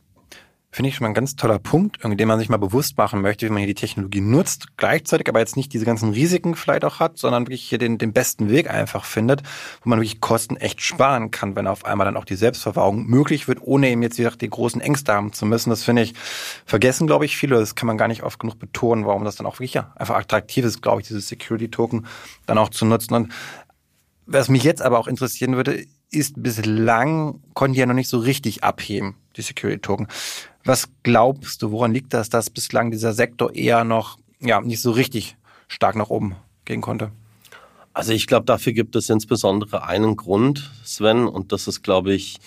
Finde 0.72 0.88
ich 0.88 0.94
schon 0.94 1.04
mal 1.04 1.10
ein 1.10 1.14
ganz 1.14 1.34
toller 1.34 1.58
Punkt, 1.58 1.98
den 2.04 2.28
man 2.28 2.38
sich 2.38 2.48
mal 2.48 2.56
bewusst 2.56 2.96
machen 2.96 3.20
möchte, 3.20 3.44
wie 3.44 3.50
man 3.50 3.58
hier 3.58 3.66
die 3.66 3.74
Technologie 3.74 4.20
nutzt, 4.20 4.76
gleichzeitig 4.76 5.28
aber 5.28 5.40
jetzt 5.40 5.56
nicht 5.56 5.72
diese 5.72 5.84
ganzen 5.84 6.10
Risiken 6.10 6.54
vielleicht 6.54 6.84
auch 6.84 7.00
hat, 7.00 7.18
sondern 7.18 7.44
wirklich 7.46 7.62
hier 7.62 7.78
den, 7.78 7.98
den 7.98 8.12
besten 8.12 8.50
Weg 8.50 8.70
einfach 8.70 9.04
findet, 9.04 9.42
wo 9.82 9.90
man 9.90 9.98
wirklich 9.98 10.20
Kosten 10.20 10.56
echt 10.56 10.80
sparen 10.80 11.32
kann, 11.32 11.56
wenn 11.56 11.66
auf 11.66 11.84
einmal 11.84 12.04
dann 12.04 12.16
auch 12.16 12.24
die 12.24 12.36
Selbstverwahrung 12.36 13.04
möglich 13.06 13.48
wird, 13.48 13.58
ohne 13.62 13.88
eben 13.88 14.02
jetzt, 14.02 14.18
wie 14.18 14.22
gesagt, 14.22 14.42
die 14.42 14.48
großen 14.48 14.80
Ängste 14.80 15.12
haben 15.12 15.32
zu 15.32 15.44
müssen. 15.44 15.70
Das 15.70 15.82
finde 15.82 16.02
ich, 16.02 16.14
vergessen, 16.66 17.08
glaube 17.08 17.24
ich, 17.24 17.36
viele. 17.36 17.58
Das 17.58 17.74
kann 17.74 17.88
man 17.88 17.98
gar 17.98 18.06
nicht 18.06 18.22
oft 18.22 18.38
genug 18.38 18.60
betonen, 18.60 19.06
warum 19.06 19.24
das 19.24 19.34
dann 19.34 19.46
auch 19.46 19.56
wirklich 19.56 19.74
ja, 19.74 19.92
einfach 19.96 20.14
attraktiv 20.14 20.64
ist, 20.64 20.82
glaube 20.82 21.00
ich, 21.00 21.08
dieses 21.08 21.26
Security-Token 21.26 22.06
dann 22.46 22.58
auch 22.58 22.68
zu 22.68 22.84
nutzen. 22.84 23.14
Und 23.14 23.32
was 24.26 24.48
mich 24.48 24.62
jetzt 24.62 24.82
aber 24.82 25.00
auch 25.00 25.08
interessieren 25.08 25.56
würde, 25.56 25.84
ist 26.12 26.40
bislang 26.42 27.40
konnten 27.54 27.74
die 27.74 27.80
ja 27.80 27.86
noch 27.86 27.94
nicht 27.94 28.08
so 28.08 28.18
richtig 28.18 28.64
abheben, 28.64 29.16
die 29.36 29.42
Security-Token. 29.42 30.08
Was 30.64 30.88
glaubst 31.02 31.62
du, 31.62 31.70
woran 31.70 31.92
liegt 31.92 32.12
das, 32.12 32.28
dass 32.28 32.50
bislang 32.50 32.90
dieser 32.90 33.12
Sektor 33.12 33.54
eher 33.54 33.84
noch 33.84 34.18
ja, 34.40 34.60
nicht 34.60 34.80
so 34.80 34.90
richtig 34.90 35.36
stark 35.68 35.96
nach 35.96 36.10
oben 36.10 36.36
gehen 36.64 36.80
konnte? 36.80 37.10
Also 37.92 38.12
ich 38.12 38.26
glaube, 38.26 38.46
dafür 38.46 38.72
gibt 38.72 38.94
es 38.96 39.10
insbesondere 39.10 39.84
einen 39.84 40.16
Grund, 40.16 40.70
Sven, 40.84 41.26
und 41.26 41.52
das 41.52 41.66
ist, 41.66 41.82
glaube 41.82 42.14
ich, 42.14 42.38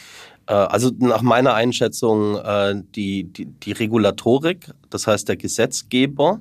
äh, 0.47 0.53
also 0.53 0.91
nach 0.97 1.21
meiner 1.21 1.53
Einschätzung 1.53 2.37
äh, 2.37 2.75
die, 2.95 3.25
die, 3.25 3.45
die 3.45 3.71
Regulatorik, 3.71 4.71
das 4.89 5.07
heißt 5.07 5.27
der 5.27 5.35
Gesetzgeber, 5.35 6.39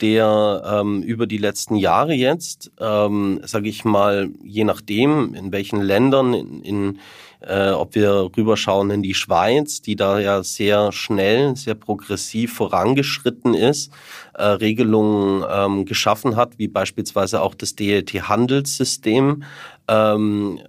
der 0.00 0.62
ähm, 0.64 1.02
über 1.02 1.26
die 1.26 1.38
letzten 1.38 1.76
Jahre 1.76 2.12
jetzt, 2.12 2.70
ähm, 2.78 3.40
sage 3.44 3.68
ich 3.68 3.84
mal, 3.84 4.30
je 4.44 4.64
nachdem, 4.64 5.34
in 5.34 5.52
welchen 5.52 5.80
Ländern, 5.80 6.34
in, 6.34 6.62
in 6.62 6.98
äh, 7.40 7.70
ob 7.70 7.94
wir 7.94 8.30
rüberschauen 8.36 8.90
in 8.90 9.02
die 9.02 9.14
Schweiz, 9.14 9.82
die 9.82 9.96
da 9.96 10.18
ja 10.18 10.42
sehr 10.42 10.92
schnell, 10.92 11.56
sehr 11.56 11.74
progressiv 11.74 12.54
vorangeschritten 12.54 13.54
ist, 13.54 13.92
äh, 14.34 14.44
Regelungen 14.44 15.44
ähm, 15.48 15.84
geschaffen 15.84 16.36
hat, 16.36 16.58
wie 16.58 16.68
beispielsweise 16.68 17.42
auch 17.42 17.54
das 17.54 17.76
DLT-Handelssystem. 17.76 19.42
Ähm, 19.88 20.60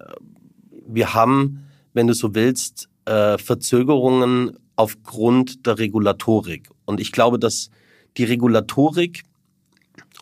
wir 0.87 1.13
haben, 1.13 1.67
wenn 1.93 2.07
du 2.07 2.13
so 2.13 2.35
willst, 2.35 2.89
äh, 3.05 3.37
Verzögerungen 3.37 4.57
aufgrund 4.75 5.65
der 5.65 5.79
Regulatorik. 5.79 6.69
Und 6.85 6.99
ich 6.99 7.11
glaube, 7.11 7.39
dass 7.39 7.69
die 8.17 8.23
Regulatorik 8.23 9.23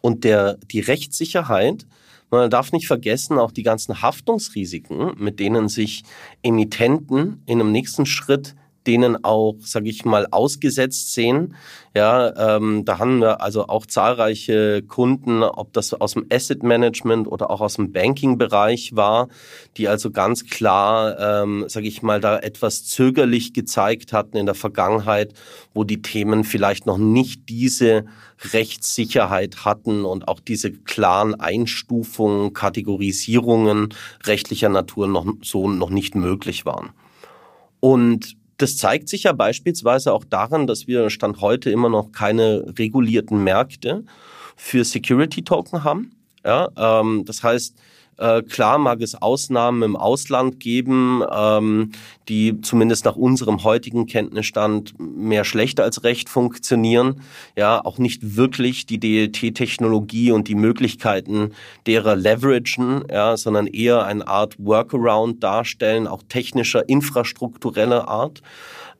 und 0.01 0.23
der, 0.23 0.57
die 0.71 0.79
Rechtssicherheit 0.79 1.85
man 2.35 2.49
darf 2.49 2.71
nicht 2.71 2.87
vergessen, 2.87 3.39
auch 3.39 3.51
die 3.51 3.63
ganzen 3.63 4.01
Haftungsrisiken, 4.01 5.13
mit 5.17 5.39
denen 5.39 5.69
sich 5.69 6.03
Emittenten 6.43 7.41
in 7.45 7.59
einem 7.59 7.71
nächsten 7.71 8.05
Schritt 8.05 8.55
denen 8.87 9.23
auch, 9.23 9.55
sage 9.59 9.89
ich 9.89 10.05
mal, 10.05 10.27
ausgesetzt 10.31 11.13
sehen. 11.13 11.55
Ja, 11.95 12.57
ähm, 12.57 12.83
da 12.83 12.99
haben 12.99 13.21
wir 13.21 13.41
also 13.41 13.67
auch 13.67 13.85
zahlreiche 13.85 14.83
Kunden, 14.83 15.43
ob 15.43 15.71
das 15.71 15.93
aus 15.93 16.13
dem 16.13 16.25
Asset 16.29 16.61
Management 16.61 17.25
oder 17.27 17.49
auch 17.49 17.61
aus 17.61 17.75
dem 17.75 17.93
Banking-Bereich 17.93 18.97
war, 18.97 19.29
die 19.77 19.87
also 19.87 20.11
ganz 20.11 20.45
klar, 20.45 21.17
ähm, 21.43 21.65
sage 21.69 21.87
ich 21.87 22.01
mal, 22.01 22.19
da 22.19 22.37
etwas 22.37 22.85
zögerlich 22.85 23.53
gezeigt 23.53 24.11
hatten 24.11 24.35
in 24.35 24.45
der 24.45 24.55
Vergangenheit, 24.55 25.33
wo 25.73 25.85
die 25.85 26.01
Themen 26.01 26.43
vielleicht 26.43 26.85
noch 26.85 26.97
nicht 26.97 27.47
diese 27.47 28.05
Rechtssicherheit 28.51 29.63
hatten 29.63 30.03
und 30.03 30.27
auch 30.27 30.41
diese 30.41 30.73
klaren 30.73 31.35
Einstufungen, 31.39 32.53
Kategorisierungen 32.53 33.93
rechtlicher 34.25 34.69
Natur 34.69 35.07
noch 35.07 35.25
so 35.41 35.69
noch 35.69 35.89
nicht 35.89 36.15
möglich 36.15 36.65
waren. 36.65 36.89
Und 37.79 38.35
das 38.57 38.77
zeigt 38.77 39.09
sich 39.09 39.23
ja 39.23 39.33
beispielsweise 39.33 40.13
auch 40.13 40.23
daran, 40.23 40.67
dass 40.67 40.87
wir 40.87 41.09
Stand 41.09 41.41
heute 41.41 41.69
immer 41.69 41.89
noch 41.89 42.11
keine 42.11 42.65
regulierten 42.77 43.43
Märkte 43.43 44.03
für 44.55 44.83
Security 44.83 45.43
Token 45.43 45.83
haben. 45.83 46.11
Ja, 46.45 46.69
ähm, 46.77 47.23
das 47.25 47.43
heißt, 47.43 47.75
äh, 48.17 48.41
klar 48.43 48.77
mag 48.77 49.01
es 49.01 49.21
Ausnahmen 49.21 49.83
im 49.83 49.95
Ausland 49.95 50.59
geben, 50.59 51.21
ähm, 51.31 51.91
die 52.29 52.61
zumindest 52.61 53.05
nach 53.05 53.15
unserem 53.15 53.63
heutigen 53.63 54.05
Kenntnisstand 54.05 54.93
mehr 54.99 55.43
schlecht 55.43 55.79
als 55.79 56.03
recht 56.03 56.29
funktionieren. 56.29 57.21
Ja, 57.57 57.83
auch 57.83 57.97
nicht 57.97 58.37
wirklich 58.37 58.85
die 58.85 58.99
DLT-Technologie 58.99 60.31
und 60.31 60.47
die 60.47 60.55
Möglichkeiten 60.55 61.51
derer 61.87 62.15
leveragen, 62.15 63.03
ja, 63.11 63.35
sondern 63.35 63.67
eher 63.67 64.05
eine 64.05 64.27
Art 64.27 64.55
Workaround 64.59 65.43
darstellen, 65.43 66.07
auch 66.07 66.23
technischer, 66.27 66.87
infrastruktureller 66.87 68.07
Art. 68.07 68.41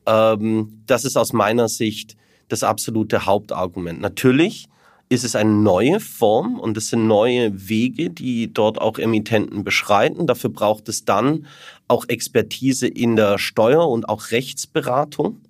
Ähm, 0.05 0.83
das 0.87 1.05
ist 1.05 1.17
aus 1.17 1.31
meiner 1.31 1.69
Sicht 1.69 2.17
das 2.49 2.63
absolute 2.63 3.25
Hauptargument. 3.25 4.01
Natürlich 4.01 4.67
ist 5.09 5.23
es 5.23 5.35
eine 5.35 5.51
neue 5.51 5.99
Form 5.99 6.59
und 6.59 6.77
es 6.77 6.89
sind 6.89 7.07
neue 7.07 7.69
Wege, 7.69 8.09
die 8.09 8.51
dort 8.51 8.81
auch 8.81 8.97
Emittenten 8.97 9.63
beschreiten. 9.63 10.25
Dafür 10.25 10.49
braucht 10.49 10.89
es 10.89 11.05
dann 11.05 11.45
auch 11.87 12.05
Expertise 12.07 12.87
in 12.87 13.15
der 13.15 13.37
Steuer- 13.37 13.87
und 13.87 14.09
auch 14.09 14.31
Rechtsberatung. 14.31 15.41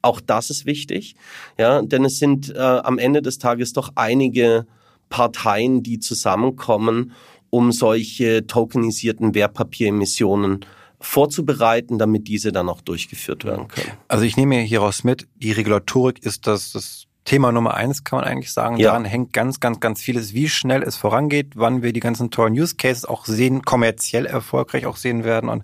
Auch 0.00 0.20
das 0.20 0.50
ist 0.50 0.66
wichtig, 0.66 1.14
ja, 1.58 1.80
denn 1.82 2.04
es 2.04 2.18
sind 2.18 2.52
äh, 2.54 2.58
am 2.58 2.98
Ende 2.98 3.22
des 3.22 3.38
Tages 3.38 3.72
doch 3.72 3.92
einige 3.94 4.66
Parteien, 5.10 5.82
die 5.82 6.00
zusammenkommen, 6.00 7.12
um 7.50 7.70
solche 7.70 8.46
tokenisierten 8.46 9.34
Wertpapieremissionen 9.34 10.64
vorzubereiten, 10.98 11.98
damit 11.98 12.26
diese 12.26 12.50
dann 12.50 12.68
auch 12.68 12.80
durchgeführt 12.80 13.44
werden 13.44 13.68
können. 13.68 13.92
Also 14.08 14.24
ich 14.24 14.36
nehme 14.36 14.56
hieraus 14.56 15.04
mit, 15.04 15.28
die 15.36 15.52
Regulatorik 15.52 16.24
ist 16.24 16.46
das, 16.46 16.72
das 16.72 17.06
Thema 17.24 17.52
Nummer 17.52 17.74
eins 17.74 18.02
kann 18.02 18.18
man 18.20 18.28
eigentlich 18.28 18.52
sagen. 18.52 18.78
Ja. 18.78 18.88
Daran 18.88 19.04
hängt 19.04 19.32
ganz, 19.32 19.60
ganz, 19.60 19.78
ganz 19.80 20.00
vieles, 20.00 20.34
wie 20.34 20.48
schnell 20.48 20.82
es 20.82 20.96
vorangeht, 20.96 21.52
wann 21.54 21.82
wir 21.82 21.92
die 21.92 22.00
ganzen 22.00 22.30
tollen 22.30 22.54
Use 22.54 22.74
Cases 22.76 23.04
auch 23.04 23.26
sehen, 23.26 23.62
kommerziell 23.62 24.26
erfolgreich 24.26 24.86
auch 24.86 24.96
sehen 24.96 25.24
werden. 25.24 25.48
Und 25.48 25.62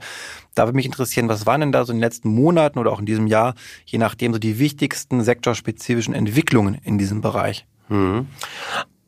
da 0.55 0.67
würde 0.67 0.77
mich 0.77 0.87
interessieren, 0.87 1.29
was 1.29 1.47
waren 1.47 1.61
denn 1.61 1.73
da 1.73 1.85
so 1.85 1.93
in 1.93 1.99
den 1.99 2.03
letzten 2.03 2.31
Monaten 2.31 2.79
oder 2.79 2.93
auch 2.93 3.01
in 3.01 3.07
diesem 3.07 3.27
Jahr, 3.27 3.55
je 3.87 3.99
nachdem, 3.99 4.33
so 4.33 4.39
die 4.39 4.59
wichtigsten 4.59 5.23
sektorspezifischen 5.23 6.15
Entwicklungen 6.15 6.75
in 6.85 6.99
diesem 6.99 7.21
Bereich? 7.21 7.67
Mhm. 7.89 8.27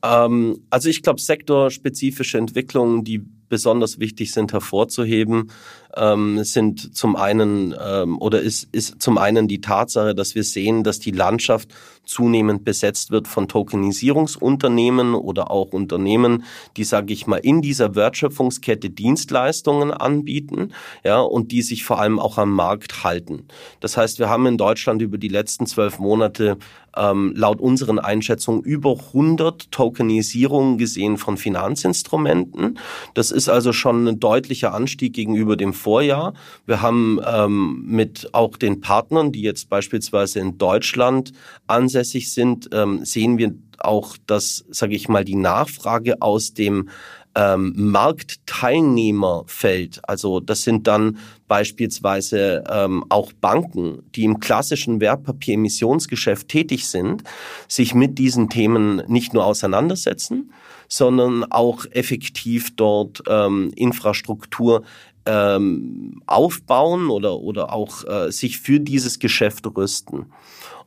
Ähm, 0.02 0.62
also 0.70 0.88
ich 0.88 1.02
glaube, 1.02 1.20
sektorspezifische 1.20 2.38
Entwicklungen, 2.38 3.04
die 3.04 3.22
besonders 3.48 3.98
wichtig 3.98 4.32
sind 4.32 4.52
hervorzuheben, 4.52 5.50
ähm, 5.96 6.44
sind 6.44 6.96
zum 6.96 7.16
einen 7.16 7.74
ähm, 7.80 8.18
oder 8.18 8.40
ist, 8.40 8.68
ist 8.72 9.00
zum 9.00 9.18
einen 9.18 9.48
die 9.48 9.60
Tatsache, 9.60 10.14
dass 10.14 10.34
wir 10.34 10.44
sehen, 10.44 10.84
dass 10.84 10.98
die 10.98 11.10
Landschaft 11.10 11.70
zunehmend 12.04 12.64
besetzt 12.64 13.10
wird 13.10 13.28
von 13.28 13.48
Tokenisierungsunternehmen 13.48 15.14
oder 15.14 15.50
auch 15.50 15.72
Unternehmen, 15.72 16.44
die, 16.76 16.84
sage 16.84 17.12
ich 17.12 17.26
mal, 17.26 17.36
in 17.36 17.62
dieser 17.62 17.94
Wertschöpfungskette 17.94 18.90
Dienstleistungen 18.90 19.92
anbieten, 19.92 20.72
ja, 21.04 21.20
und 21.20 21.52
die 21.52 21.62
sich 21.62 21.84
vor 21.84 22.00
allem 22.00 22.18
auch 22.18 22.38
am 22.38 22.52
Markt 22.52 23.04
halten. 23.04 23.46
Das 23.80 23.96
heißt, 23.96 24.18
wir 24.18 24.28
haben 24.28 24.46
in 24.46 24.58
Deutschland 24.58 25.02
über 25.02 25.18
die 25.18 25.28
letzten 25.28 25.66
zwölf 25.66 25.98
Monate 25.98 26.58
ähm, 26.96 27.32
laut 27.36 27.60
unseren 27.60 27.98
Einschätzungen 27.98 28.62
über 28.62 28.96
100 28.98 29.70
Tokenisierungen 29.70 30.78
gesehen 30.78 31.16
von 31.16 31.36
Finanzinstrumenten. 31.36 32.78
Das 33.14 33.30
ist 33.30 33.48
also 33.48 33.72
schon 33.72 34.08
ein 34.08 34.20
deutlicher 34.20 34.74
Anstieg 34.74 35.12
gegenüber 35.12 35.56
dem 35.56 35.72
Vorjahr. 35.80 36.34
Wir 36.66 36.82
haben 36.82 37.20
ähm, 37.26 37.82
mit 37.86 38.28
auch 38.32 38.56
den 38.56 38.80
Partnern, 38.80 39.32
die 39.32 39.42
jetzt 39.42 39.68
beispielsweise 39.68 40.40
in 40.40 40.58
Deutschland 40.58 41.32
ansässig 41.66 42.32
sind, 42.32 42.68
ähm, 42.72 43.04
sehen 43.04 43.38
wir 43.38 43.54
auch, 43.78 44.16
dass, 44.26 44.64
sage 44.70 44.94
ich 44.94 45.08
mal, 45.08 45.24
die 45.24 45.36
Nachfrage 45.36 46.20
aus 46.20 46.54
dem 46.54 46.90
ähm, 47.34 47.72
Marktteilnehmerfeld, 47.76 50.00
also 50.02 50.40
das 50.40 50.62
sind 50.62 50.88
dann 50.88 51.18
beispielsweise 51.46 52.64
ähm, 52.68 53.04
auch 53.08 53.32
Banken, 53.32 54.02
die 54.14 54.24
im 54.24 54.40
klassischen 54.40 55.00
Wertpapieremissionsgeschäft 55.00 56.48
tätig 56.48 56.88
sind, 56.88 57.22
sich 57.68 57.94
mit 57.94 58.18
diesen 58.18 58.50
Themen 58.50 59.02
nicht 59.06 59.32
nur 59.32 59.44
auseinandersetzen, 59.44 60.52
sondern 60.88 61.44
auch 61.44 61.86
effektiv 61.92 62.74
dort 62.74 63.22
ähm, 63.28 63.70
Infrastruktur 63.76 64.82
ähm, 65.26 66.22
aufbauen 66.26 67.10
oder, 67.10 67.38
oder 67.38 67.72
auch 67.72 68.04
äh, 68.04 68.30
sich 68.30 68.58
für 68.58 68.80
dieses 68.80 69.18
Geschäft 69.18 69.66
rüsten. 69.76 70.26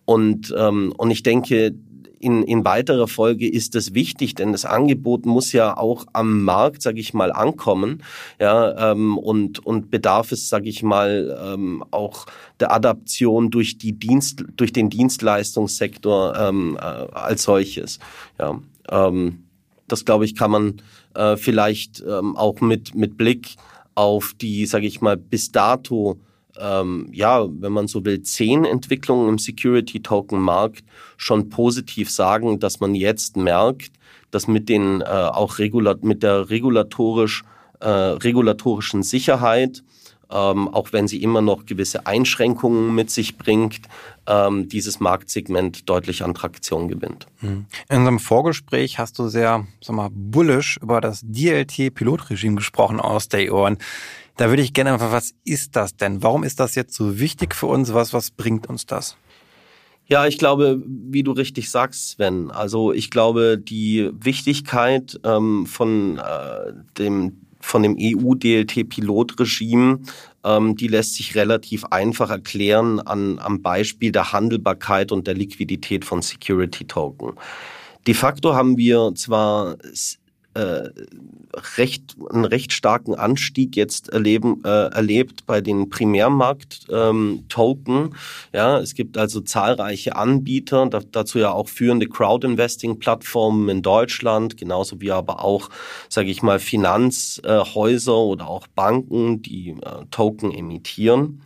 Und, 0.05 0.53
ähm, 0.57 0.93
und 0.97 1.11
ich 1.11 1.23
denke, 1.23 1.75
in, 2.23 2.43
in 2.43 2.63
weiterer 2.63 3.07
Folge 3.07 3.49
ist 3.49 3.75
das 3.75 3.93
wichtig, 3.93 4.35
denn 4.35 4.53
das 4.53 4.63
Angebot 4.63 5.25
muss 5.25 5.51
ja 5.51 5.75
auch 5.75 6.05
am 6.13 6.43
Markt, 6.43 6.81
sage 6.81 6.99
ich 7.01 7.13
mal, 7.13 7.33
ankommen, 7.33 8.01
ja, 8.39 8.91
ähm, 8.91 9.17
und 9.17 9.65
und 9.65 9.91
bedarf 9.91 10.31
es, 10.31 10.47
sage 10.47 10.69
ich 10.69 10.83
mal, 10.83 11.37
ähm, 11.45 11.83
auch 11.91 12.25
der 12.61 12.71
Adaption 12.71 13.51
durch 13.51 13.77
die 13.77 13.91
Dienst, 13.91 14.45
durch 14.55 14.71
den 14.71 14.89
Dienstleistungssektor 14.89 16.35
ähm, 16.37 16.77
äh, 16.77 16.79
als 16.79 17.43
solches, 17.43 17.99
ja. 18.39 18.59
Ähm, 18.89 19.43
das 19.89 20.05
glaube 20.05 20.23
ich 20.23 20.35
kann 20.35 20.51
man 20.51 20.81
äh, 21.13 21.35
vielleicht 21.35 22.01
ähm, 22.07 22.37
auch 22.37 22.61
mit 22.61 22.95
mit 22.95 23.17
Blick 23.17 23.57
auf 23.95 24.33
die, 24.39 24.65
sage 24.65 24.87
ich 24.87 25.01
mal, 25.01 25.17
bis 25.17 25.51
dato 25.51 26.19
ähm, 26.59 27.09
ja, 27.11 27.47
wenn 27.49 27.71
man 27.71 27.87
so 27.87 28.05
will, 28.05 28.21
zehn 28.21 28.65
Entwicklungen 28.65 29.29
im 29.29 29.39
Security-Token-Markt 29.39 30.83
schon 31.17 31.49
positiv 31.49 32.09
sagen, 32.11 32.59
dass 32.59 32.79
man 32.79 32.95
jetzt 32.95 33.37
merkt, 33.37 33.93
dass 34.31 34.47
mit 34.47 34.69
den 34.69 35.01
äh, 35.01 35.05
auch 35.05 35.59
regulat 35.59 36.03
mit 36.03 36.23
der 36.23 36.49
regulatorisch 36.49 37.43
äh, 37.79 37.89
regulatorischen 37.89 39.03
Sicherheit 39.03 39.83
ähm, 40.33 40.67
auch 40.67 40.91
wenn 40.91 41.07
sie 41.07 41.21
immer 41.21 41.41
noch 41.41 41.65
gewisse 41.65 42.07
Einschränkungen 42.07 42.95
mit 42.95 43.11
sich 43.11 43.37
bringt, 43.37 43.81
ähm, 44.25 44.67
dieses 44.67 44.99
Marktsegment 44.99 45.87
deutlich 45.89 46.23
an 46.23 46.33
Traktion 46.33 46.87
gewinnt. 46.87 47.27
Mhm. 47.41 47.65
In 47.89 47.97
unserem 47.97 48.19
Vorgespräch 48.19 48.97
hast 48.97 49.19
du 49.19 49.27
sehr, 49.27 49.67
sag 49.81 49.95
mal, 49.95 50.09
bullish 50.11 50.77
über 50.81 51.01
das 51.01 51.21
DLT-Pilotregime 51.23 52.55
gesprochen 52.55 52.99
aus 52.99 53.29
Day 53.29 53.49
One. 53.51 53.77
Da 54.37 54.49
würde 54.49 54.63
ich 54.63 54.73
gerne 54.73 54.93
einfach, 54.93 55.11
was 55.11 55.33
ist 55.45 55.75
das 55.75 55.95
denn? 55.95 56.23
Warum 56.23 56.43
ist 56.43 56.59
das 56.59 56.73
jetzt 56.73 56.95
so 56.95 57.19
wichtig 57.19 57.53
für 57.53 57.67
uns? 57.67 57.93
Was, 57.93 58.13
was 58.13 58.31
bringt 58.31 58.67
uns 58.67 58.87
das? 58.87 59.15
Ja, 60.07 60.25
ich 60.25 60.37
glaube, 60.37 60.81
wie 60.85 61.23
du 61.23 61.31
richtig 61.31 61.69
sagst, 61.69 62.09
Sven, 62.09 62.51
also 62.51 62.91
ich 62.91 63.09
glaube, 63.09 63.57
die 63.57 64.09
Wichtigkeit 64.13 65.19
ähm, 65.23 65.65
von 65.65 66.17
äh, 66.17 66.73
dem 66.97 67.43
von 67.63 67.81
dem 67.81 67.95
EU-DLT-Pilotregime, 67.97 70.01
ähm, 70.43 70.75
die 70.75 70.87
lässt 70.87 71.15
sich 71.15 71.35
relativ 71.35 71.85
einfach 71.85 72.29
erklären 72.29 72.99
an, 72.99 73.39
am 73.39 73.61
Beispiel 73.61 74.11
der 74.11 74.33
Handelbarkeit 74.33 75.13
und 75.13 75.27
der 75.27 75.33
Liquidität 75.33 76.03
von 76.03 76.21
Security-Token. 76.21 77.35
De 78.05 78.13
facto 78.13 78.53
haben 78.53 78.77
wir 78.77 79.13
zwar 79.15 79.77
äh, 80.53 80.89
recht, 81.77 82.15
einen 82.31 82.45
recht 82.45 82.73
starken 82.73 83.15
Anstieg 83.15 83.75
jetzt 83.75 84.09
erleben, 84.09 84.61
äh, 84.63 84.87
erlebt 84.87 85.45
bei 85.45 85.61
den 85.61 85.89
Primärmarkt-Token. 85.89 87.95
Ähm, 87.95 88.13
ja, 88.53 88.79
es 88.79 88.95
gibt 88.95 89.17
also 89.17 89.41
zahlreiche 89.41 90.15
Anbieter, 90.15 90.87
da, 90.87 91.01
dazu 91.11 91.39
ja 91.39 91.51
auch 91.51 91.69
führende 91.69 92.07
Crowd-Investing-Plattformen 92.07 93.69
in 93.69 93.81
Deutschland, 93.81 94.57
genauso 94.57 95.01
wie 95.01 95.11
aber 95.11 95.43
auch, 95.43 95.69
sage 96.09 96.29
ich 96.29 96.41
mal, 96.41 96.59
Finanzhäuser 96.59 98.17
oder 98.17 98.47
auch 98.47 98.67
Banken, 98.67 99.41
die 99.41 99.69
äh, 99.69 100.05
Token 100.11 100.51
emittieren. 100.51 101.41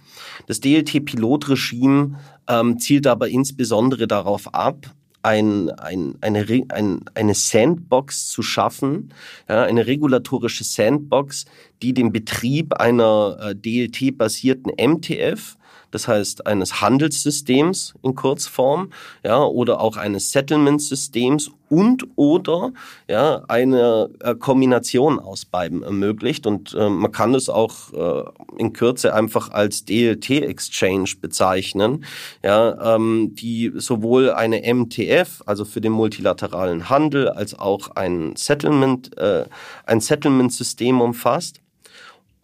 Das 0.48 0.62
DLT-Pilotregime 0.62 2.18
ähm, 2.48 2.80
zielt 2.80 3.08
aber 3.08 3.30
insbesondere 3.30 4.08
darauf 4.08 4.54
ab, 4.54 4.88
ein, 5.28 5.70
ein, 5.72 6.16
eine, 6.22 6.46
ein, 6.70 7.02
eine 7.14 7.34
Sandbox 7.36 8.30
zu 8.30 8.42
schaffen, 8.42 9.14
ja, 9.50 9.64
eine 9.64 9.86
regulatorische 9.86 10.64
Sandbox, 10.64 11.46
die 11.82 11.94
den 11.94 12.14
Betrieb 12.14 12.74
einer 12.76 13.38
äh, 13.42 13.56
DLT-basierten 13.56 14.72
MTF 14.80 15.57
das 15.92 16.08
heißt 16.08 16.48
eines 16.48 16.82
Handelssystems 16.82 17.94
in 18.04 18.16
Kurzform, 18.16 18.92
ja, 19.24 19.44
oder 19.44 19.82
auch 19.82 19.98
eines 19.98 20.32
Settlement-Systems 20.32 21.52
und 21.70 22.08
oder 22.16 22.72
ja 23.08 23.44
eine 23.48 24.10
äh, 24.22 24.36
Kombination 24.36 25.20
aus 25.20 25.46
beiden 25.46 25.84
ermöglicht 25.84 26.48
und 26.48 26.74
äh, 26.74 26.90
man 26.90 27.12
kann 27.12 27.36
es 27.36 27.50
auch 27.50 27.94
äh, 27.94 28.24
in 28.58 28.74
Kürze 28.74 29.14
einfach 29.14 29.52
als 29.52 29.86
DLT 29.86 30.30
Exchange 30.30 31.12
bezeichnen, 31.20 32.06
ja, 32.44 32.96
ähm, 32.96 33.36
die 33.36 33.72
sowohl 33.76 34.32
eine 34.32 34.62
MTF, 34.74 35.44
also 35.46 35.66
für 35.66 35.82
den 35.82 35.92
multilateralen 35.92 36.90
Handel, 36.90 37.30
als 37.30 37.58
auch 37.58 37.92
ein 37.96 38.36
Settlement, 38.36 39.18
äh, 39.18 39.46
ein 39.86 40.00
Settlement-System 40.02 41.02
umfasst. 41.02 41.62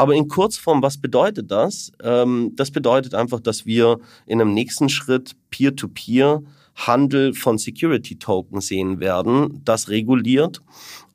Aber 0.04 0.16
in 0.16 0.28
Kurzform, 0.28 0.84
was 0.84 0.98
bedeutet 0.98 1.50
das? 1.50 1.94
Ähm, 2.04 2.52
das 2.58 2.72
bedeutet 2.72 3.16
einfach, 3.16 3.40
dass 3.40 3.66
wir 3.66 4.00
in 4.26 4.42
einem 4.42 4.54
nächsten 4.54 4.90
Schritt 4.90 5.38
Peer-to-Peer 5.50 6.44
Handel 6.76 7.34
von 7.34 7.58
Security 7.58 8.18
Token 8.18 8.60
sehen 8.60 9.00
werden, 9.00 9.62
das 9.64 9.88
reguliert 9.88 10.62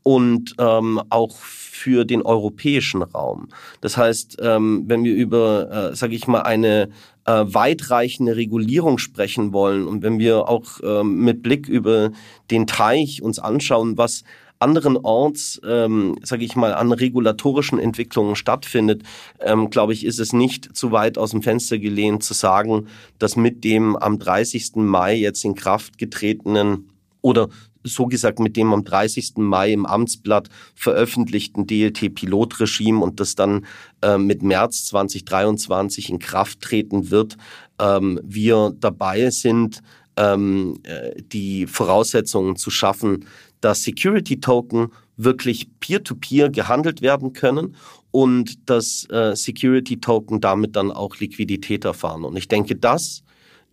und 0.04 0.54
ähm, 0.58 1.02
auch 1.10 1.36
für 1.36 2.06
den 2.06 2.22
europäischen 2.22 3.02
Raum. 3.02 3.48
Das 3.82 3.98
heißt, 3.98 4.38
ähm, 4.40 4.84
wenn 4.86 5.04
wir 5.04 5.14
über, 5.14 5.90
äh, 5.90 5.94
sage 5.94 6.14
ich 6.14 6.26
mal, 6.26 6.40
eine 6.40 6.88
äh, 7.26 7.44
weitreichende 7.44 8.36
Regulierung 8.36 8.96
sprechen 8.96 9.52
wollen 9.52 9.86
und 9.86 10.02
wenn 10.02 10.18
wir 10.18 10.48
auch 10.48 10.80
ähm, 10.82 11.24
mit 11.24 11.42
Blick 11.42 11.68
über 11.68 12.10
den 12.50 12.66
Teich 12.66 13.20
uns 13.20 13.38
anschauen, 13.38 13.98
was 13.98 14.24
anderenorts, 14.58 15.60
ähm, 15.66 16.16
sage 16.22 16.44
ich 16.44 16.56
mal, 16.56 16.74
an 16.74 16.92
regulatorischen 16.92 17.78
Entwicklungen 17.78 18.36
stattfindet, 18.36 19.02
ähm, 19.40 19.70
glaube 19.70 19.92
ich, 19.92 20.04
ist 20.04 20.18
es 20.18 20.32
nicht 20.32 20.76
zu 20.76 20.92
weit 20.92 21.18
aus 21.18 21.30
dem 21.30 21.42
Fenster 21.42 21.78
gelehnt 21.78 22.22
zu 22.22 22.34
sagen, 22.34 22.88
dass 23.18 23.36
mit 23.36 23.64
dem 23.64 23.96
am 23.96 24.18
30. 24.18 24.76
Mai 24.76 25.14
jetzt 25.14 25.44
in 25.44 25.54
Kraft 25.54 25.98
getretenen 25.98 26.90
oder 27.20 27.48
so 27.84 28.06
gesagt 28.06 28.38
mit 28.38 28.56
dem 28.56 28.72
am 28.72 28.84
30. 28.84 29.34
Mai 29.36 29.72
im 29.72 29.86
Amtsblatt 29.86 30.48
veröffentlichten 30.74 31.66
DLT-Pilotregime 31.66 33.00
und 33.00 33.20
das 33.20 33.34
dann 33.34 33.66
äh, 34.02 34.18
mit 34.18 34.42
März 34.42 34.86
2023 34.86 36.10
in 36.10 36.18
Kraft 36.18 36.60
treten 36.60 37.10
wird, 37.10 37.36
ähm, 37.80 38.20
wir 38.22 38.74
dabei 38.78 39.30
sind, 39.30 39.82
ähm, 40.18 40.80
äh, 40.82 41.22
die 41.22 41.66
Voraussetzungen 41.66 42.56
zu 42.56 42.70
schaffen, 42.70 43.24
dass 43.60 43.84
Security-Token 43.84 44.92
wirklich 45.16 45.68
peer-to-peer 45.80 46.46
-peer 46.48 46.52
gehandelt 46.52 47.02
werden 47.02 47.32
können 47.32 47.76
und 48.10 48.68
dass 48.68 49.08
äh, 49.10 49.34
Security-Token 49.34 50.40
damit 50.40 50.76
dann 50.76 50.90
auch 50.90 51.16
Liquidität 51.16 51.84
erfahren. 51.84 52.24
Und 52.24 52.36
ich 52.36 52.48
denke, 52.48 52.76
das 52.76 53.22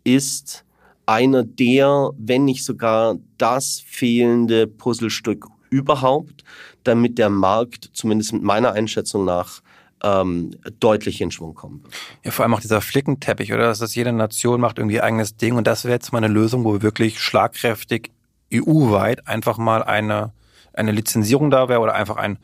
ist 0.04 0.66
einer 1.06 1.44
der, 1.44 2.12
wenn 2.18 2.46
nicht 2.46 2.64
sogar 2.64 3.18
das 3.38 3.84
fehlende 3.86 4.68
Puzzlestück 4.68 5.46
überhaupt, 5.70 6.44
damit 6.84 7.18
der 7.18 7.30
Markt, 7.30 7.90
zumindest 7.94 8.34
mit 8.34 8.44
meiner 8.44 8.74
Einschätzung 8.74 9.26
nach, 9.26 9.62
ähm, 10.06 10.52
deutlich 10.80 11.20
in 11.20 11.32
Schwung 11.32 11.56
kommen 11.56 11.84
wird. 11.84 11.94
Ja, 12.24 12.32
vor 12.32 12.44
allem 12.44 12.54
auch 12.54 12.60
dieser 12.60 12.80
Flickenteppich, 12.80 13.52
oder? 13.52 13.64
Dass 13.64 13.80
das 13.80 13.96
jede 13.96 14.14
Nation 14.14 14.62
macht 14.62 14.78
irgendwie 14.78 15.02
eigenes 15.02 15.36
Ding 15.36 15.56
und 15.56 15.66
das 15.66 15.84
wäre 15.84 15.94
jetzt 15.94 16.14
mal 16.14 16.20
eine 16.20 16.28
Lösung, 16.28 16.64
wo 16.64 16.74
wir 16.74 16.82
wirklich 16.84 17.20
schlagkräftig 17.20 18.12
EU-weit 18.54 19.28
einfach 19.28 19.58
mal 19.58 19.84
eine, 19.84 20.32
eine 20.74 20.92
Lizenzierung 20.92 21.50
da 21.50 21.68
wäre 21.68 21.80
oder 21.80 21.96
einfach 21.96 22.18
ein, 22.18 22.38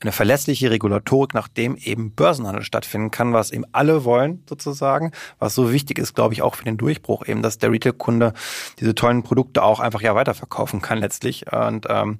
eine 0.00 0.12
verlässliche 0.12 0.70
Regulatorik, 0.70 1.32
nachdem 1.32 1.76
eben 1.76 2.12
Börsenhandel 2.12 2.62
stattfinden 2.62 3.10
kann, 3.10 3.32
was 3.32 3.50
eben 3.50 3.64
alle 3.72 4.04
wollen 4.04 4.42
sozusagen, 4.46 5.12
was 5.38 5.54
so 5.54 5.72
wichtig 5.72 5.98
ist, 5.98 6.14
glaube 6.14 6.34
ich, 6.34 6.42
auch 6.42 6.54
für 6.54 6.64
den 6.64 6.76
Durchbruch 6.76 7.26
eben, 7.26 7.40
dass 7.40 7.56
der 7.56 7.72
Retail-Kunde 7.72 8.34
diese 8.78 8.94
tollen 8.94 9.22
Produkte 9.22 9.62
auch 9.62 9.80
einfach 9.80 10.02
ja 10.02 10.14
weiterverkaufen 10.14 10.82
kann 10.82 10.98
letztlich. 10.98 11.50
Und 11.50 11.86
ähm, 11.88 12.18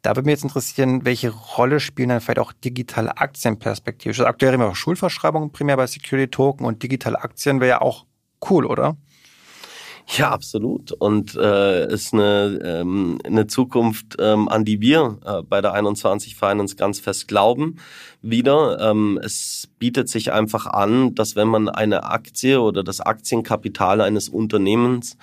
da 0.00 0.16
würde 0.16 0.24
mich 0.26 0.32
jetzt 0.32 0.44
interessieren, 0.44 1.04
welche 1.04 1.28
Rolle 1.28 1.80
spielen 1.80 2.08
dann 2.08 2.22
vielleicht 2.22 2.38
auch 2.38 2.52
digitale 2.52 3.18
Aktien 3.18 3.58
perspektivisch? 3.58 4.20
Also 4.20 4.28
aktuell 4.28 4.54
haben 4.54 4.60
wir 4.60 4.68
auch 4.68 4.76
Schuldverschreibungen 4.76 5.52
primär 5.52 5.76
bei 5.76 5.86
Security 5.86 6.30
Token 6.30 6.64
und 6.64 6.82
digitale 6.82 7.22
Aktien 7.22 7.60
wäre 7.60 7.68
ja 7.68 7.80
auch 7.82 8.06
cool, 8.48 8.64
oder? 8.64 8.96
Ja, 10.16 10.30
absolut. 10.30 10.92
Und 10.92 11.36
äh, 11.36 11.86
ist 11.92 12.14
eine, 12.14 12.58
ähm, 12.64 13.18
eine 13.24 13.46
Zukunft, 13.46 14.16
ähm, 14.18 14.48
an 14.48 14.64
die 14.64 14.80
wir 14.80 15.18
äh, 15.26 15.42
bei 15.42 15.60
der 15.60 15.74
21 15.74 16.34
Finance 16.34 16.76
ganz 16.76 16.98
fest 16.98 17.28
glauben. 17.28 17.76
Wieder, 18.22 18.80
ähm, 18.80 19.20
es 19.22 19.68
bietet 19.78 20.08
sich 20.08 20.32
einfach 20.32 20.66
an, 20.66 21.14
dass 21.14 21.36
wenn 21.36 21.48
man 21.48 21.68
eine 21.68 22.04
Aktie 22.04 22.58
oder 22.58 22.82
das 22.82 23.02
Aktienkapital 23.02 24.00
eines 24.00 24.30
Unternehmens 24.30 25.18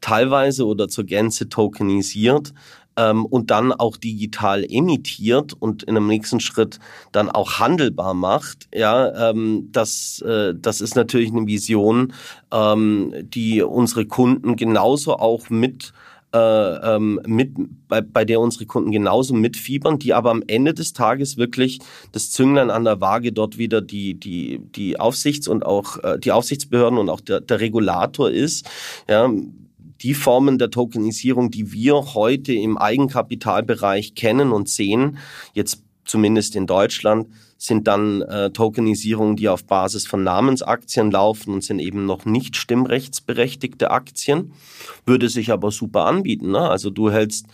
teilweise 0.00 0.66
oder 0.66 0.88
zur 0.88 1.04
Gänze 1.04 1.48
tokenisiert, 1.48 2.52
ähm, 2.96 3.26
und 3.26 3.50
dann 3.50 3.72
auch 3.72 3.96
digital 3.96 4.64
emittiert 4.68 5.52
und 5.52 5.82
in 5.82 5.96
einem 5.96 6.06
nächsten 6.06 6.40
Schritt 6.40 6.78
dann 7.12 7.30
auch 7.30 7.58
handelbar 7.58 8.14
macht, 8.14 8.68
ja, 8.74 9.30
ähm, 9.30 9.68
das, 9.72 10.20
äh, 10.22 10.54
das 10.56 10.80
ist 10.80 10.96
natürlich 10.96 11.30
eine 11.30 11.46
Vision, 11.46 12.12
ähm, 12.52 13.12
die 13.22 13.62
unsere 13.62 14.06
Kunden 14.06 14.56
genauso 14.56 15.16
auch 15.16 15.50
mit 15.50 15.92
äh, 16.34 16.96
ähm, 16.96 17.20
mit, 17.26 17.54
bei, 17.86 18.00
bei 18.00 18.24
der 18.24 18.40
unsere 18.40 18.66
Kunden 18.66 18.90
genauso 18.90 19.34
mitfiebern, 19.34 20.00
die 20.00 20.12
aber 20.14 20.32
am 20.32 20.42
Ende 20.48 20.74
des 20.74 20.92
Tages 20.92 21.36
wirklich 21.36 21.78
das 22.10 22.32
Zünglein 22.32 22.70
an 22.70 22.82
der 22.82 23.00
Waage 23.00 23.32
dort 23.32 23.56
wieder 23.56 23.80
die, 23.80 24.14
die, 24.14 24.58
die 24.58 24.98
Aufsichts- 24.98 25.46
und 25.46 25.64
auch 25.64 26.02
äh, 26.02 26.18
die 26.18 26.32
Aufsichtsbehörden 26.32 26.98
und 26.98 27.08
auch 27.08 27.20
der, 27.20 27.40
der 27.40 27.60
Regulator 27.60 28.32
ist. 28.32 28.68
Ja, 29.08 29.30
die 30.04 30.14
Formen 30.14 30.58
der 30.58 30.70
Tokenisierung, 30.70 31.50
die 31.50 31.72
wir 31.72 32.14
heute 32.14 32.52
im 32.52 32.78
Eigenkapitalbereich 32.78 34.14
kennen 34.14 34.52
und 34.52 34.68
sehen, 34.68 35.18
jetzt 35.54 35.82
zumindest 36.04 36.54
in 36.54 36.66
Deutschland, 36.66 37.26
sind 37.56 37.88
dann 37.88 38.20
äh, 38.22 38.50
Tokenisierungen, 38.50 39.36
die 39.36 39.48
auf 39.48 39.64
Basis 39.64 40.06
von 40.06 40.22
Namensaktien 40.22 41.10
laufen 41.10 41.54
und 41.54 41.64
sind 41.64 41.78
eben 41.78 42.04
noch 42.04 42.26
nicht 42.26 42.56
stimmrechtsberechtigte 42.56 43.90
Aktien. 43.90 44.52
Würde 45.06 45.30
sich 45.30 45.50
aber 45.50 45.70
super 45.70 46.04
anbieten. 46.04 46.50
Ne? 46.50 46.60
Also 46.60 46.90
du 46.90 47.10
hältst 47.10 47.46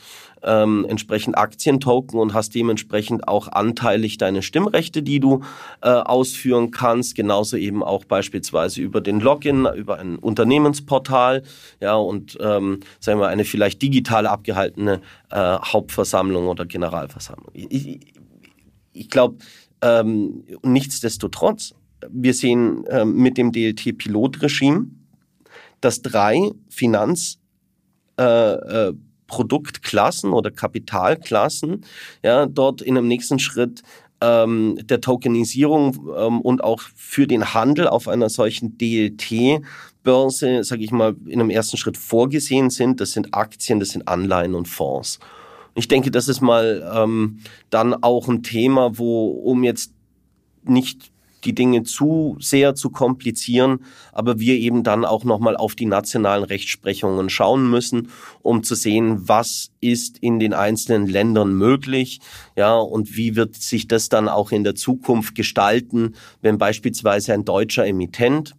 ähm, 0.42 0.86
entsprechend 0.88 1.36
Aktientoken 1.36 2.18
und 2.18 2.34
hast 2.34 2.54
dementsprechend 2.54 3.28
auch 3.28 3.48
anteilig 3.48 4.18
deine 4.18 4.42
Stimmrechte, 4.42 5.02
die 5.02 5.20
du 5.20 5.42
äh, 5.82 5.88
ausführen 5.88 6.70
kannst. 6.70 7.14
Genauso 7.14 7.56
eben 7.56 7.82
auch 7.82 8.04
beispielsweise 8.04 8.80
über 8.80 9.00
den 9.00 9.20
Login, 9.20 9.66
über 9.76 9.98
ein 9.98 10.16
Unternehmensportal, 10.16 11.42
ja, 11.80 11.94
und 11.94 12.38
ähm, 12.40 12.80
sagen 12.98 13.20
wir 13.20 13.28
eine 13.28 13.44
vielleicht 13.44 13.82
digital 13.82 14.26
abgehaltene 14.26 15.00
äh, 15.30 15.36
Hauptversammlung 15.36 16.46
oder 16.46 16.66
Generalversammlung. 16.66 17.50
Ich, 17.52 17.70
ich, 17.70 18.00
ich 18.92 19.10
glaube, 19.10 19.36
ähm, 19.82 20.44
nichtsdestotrotz, 20.62 21.74
wir 22.08 22.34
sehen 22.34 22.86
äh, 22.86 23.04
mit 23.04 23.36
dem 23.38 23.52
DLT-Pilotregime, 23.52 24.86
dass 25.80 26.02
drei 26.02 26.50
Finanz 26.68 27.38
äh, 28.18 28.22
äh, 28.24 28.92
Produktklassen 29.30 30.32
oder 30.32 30.50
Kapitalklassen, 30.50 31.84
ja, 32.24 32.46
dort 32.46 32.82
in 32.82 32.98
einem 32.98 33.06
nächsten 33.06 33.38
Schritt 33.38 33.82
ähm, 34.20 34.76
der 34.82 35.00
Tokenisierung 35.00 36.10
ähm, 36.16 36.40
und 36.40 36.64
auch 36.64 36.82
für 36.96 37.28
den 37.28 37.54
Handel 37.54 37.86
auf 37.86 38.08
einer 38.08 38.28
solchen 38.28 38.76
DLT-Börse, 38.76 40.64
sage 40.64 40.82
ich 40.82 40.90
mal, 40.90 41.14
in 41.26 41.40
einem 41.40 41.50
ersten 41.50 41.76
Schritt 41.76 41.96
vorgesehen 41.96 42.70
sind. 42.70 43.00
Das 43.00 43.12
sind 43.12 43.32
Aktien, 43.34 43.78
das 43.78 43.90
sind 43.90 44.08
Anleihen 44.08 44.54
und 44.54 44.66
Fonds. 44.66 45.20
Ich 45.76 45.86
denke, 45.86 46.10
das 46.10 46.26
ist 46.26 46.40
mal 46.40 46.90
ähm, 46.92 47.38
dann 47.70 47.94
auch 48.02 48.28
ein 48.28 48.42
Thema, 48.42 48.98
wo, 48.98 49.28
um 49.28 49.62
jetzt 49.62 49.94
nicht 50.64 51.09
die 51.44 51.54
Dinge 51.54 51.82
zu 51.82 52.36
sehr 52.40 52.74
zu 52.74 52.90
komplizieren, 52.90 53.84
aber 54.12 54.38
wir 54.38 54.54
eben 54.54 54.82
dann 54.82 55.04
auch 55.04 55.24
nochmal 55.24 55.56
auf 55.56 55.74
die 55.74 55.86
nationalen 55.86 56.44
Rechtsprechungen 56.44 57.30
schauen 57.30 57.70
müssen, 57.70 58.08
um 58.42 58.62
zu 58.62 58.74
sehen, 58.74 59.28
was 59.28 59.70
ist 59.80 60.18
in 60.18 60.38
den 60.38 60.54
einzelnen 60.54 61.06
Ländern 61.06 61.52
möglich, 61.54 62.20
ja, 62.56 62.76
und 62.76 63.16
wie 63.16 63.36
wird 63.36 63.54
sich 63.56 63.88
das 63.88 64.08
dann 64.08 64.28
auch 64.28 64.52
in 64.52 64.64
der 64.64 64.74
Zukunft 64.74 65.34
gestalten, 65.34 66.14
wenn 66.42 66.58
beispielsweise 66.58 67.32
ein 67.34 67.44
deutscher 67.44 67.86
Emittent 67.86 68.54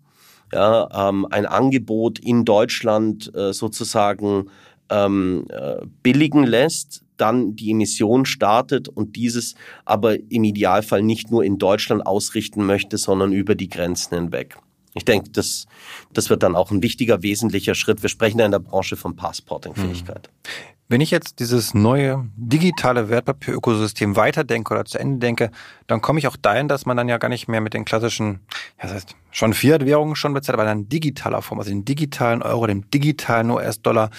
ja, 0.54 1.10
ähm, 1.10 1.28
ein 1.30 1.46
Angebot 1.46 2.20
in 2.20 2.46
Deutschland 2.46 3.34
äh, 3.36 3.54
sozusagen 3.54 4.50
ähm, 4.90 5.46
äh, 5.50 5.86
billigen 6.04 6.44
lässt, 6.44 7.04
dann 7.22 7.56
die 7.56 7.72
Emission 7.72 8.26
startet 8.26 8.90
und 8.90 9.16
dieses 9.16 9.56
aber 9.86 10.18
im 10.32 10.44
Idealfall 10.44 11.04
nicht 11.04 11.32
nur 11.32 11.44
in 11.44 11.58
Deutschland 11.58 12.06
ausrichten 12.06 12.66
möchte, 12.66 12.98
sondern 12.98 13.32
über 13.32 13.56
die 13.56 13.70
Grenzen 13.70 14.16
hinweg. 14.16 14.58
Ich 14.94 15.06
denke, 15.06 15.30
das, 15.30 15.68
das 16.12 16.30
wird 16.30 16.44
dann 16.44 16.56
auch 16.56 16.72
ein 16.72 16.84
wichtiger, 16.84 17.24
wesentlicher 17.24 17.76
Schritt. 17.76 18.02
Wir 18.02 18.10
sprechen 18.10 18.40
ja 18.40 18.46
in 18.46 18.52
der 18.52 18.60
Branche 18.60 18.98
von 18.98 19.16
Passporting-Fähigkeit. 19.16 20.28
Hm. 20.28 20.52
Wenn 20.92 21.00
ich 21.00 21.10
jetzt 21.10 21.40
dieses 21.40 21.74
neue 21.74 22.30
digitale 22.36 23.08
Wertpapierökosystem 23.08 24.18
weiterdenke 24.18 24.74
oder 24.74 24.84
zu 24.84 25.00
Ende 25.00 25.20
denke, 25.20 25.52
dann 25.88 26.02
komme 26.02 26.20
ich 26.20 26.28
auch 26.28 26.36
dahin, 26.36 26.68
dass 26.68 26.86
man 26.86 26.98
dann 26.98 27.08
ja 27.08 27.18
gar 27.18 27.30
nicht 27.30 27.48
mehr 27.48 27.62
mit 27.62 27.74
den 27.74 27.86
klassischen, 27.86 28.42
ja, 28.78 28.84
das 28.84 28.92
heißt, 28.96 29.16
schon 29.32 29.54
Fiat-Währungen 29.54 30.18
schon 30.18 30.34
bezahlt, 30.34 30.56
aber 30.56 30.66
dann 30.66 30.90
digitaler 30.90 31.42
Form, 31.42 31.60
also 31.60 31.72
den 31.72 31.86
digitalen 31.86 32.42
Euro, 32.42 32.68
dem 32.68 32.92
digitalen 32.92 33.52
US-Dollar. 33.52 34.10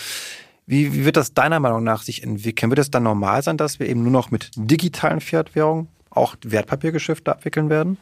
Wie, 0.66 0.92
wie 0.94 1.04
wird 1.04 1.16
das 1.16 1.34
deiner 1.34 1.60
Meinung 1.60 1.82
nach 1.82 2.02
sich 2.02 2.22
entwickeln? 2.22 2.70
Wird 2.70 2.78
es 2.78 2.90
dann 2.90 3.02
normal 3.02 3.42
sein, 3.42 3.56
dass 3.56 3.80
wir 3.80 3.88
eben 3.88 4.02
nur 4.02 4.12
noch 4.12 4.30
mit 4.30 4.50
digitalen 4.56 5.20
Fiat-Währungen 5.20 5.88
auch 6.10 6.36
Wertpapiergeschäfte 6.44 7.32
abwickeln 7.32 7.68
werden? 7.68 7.98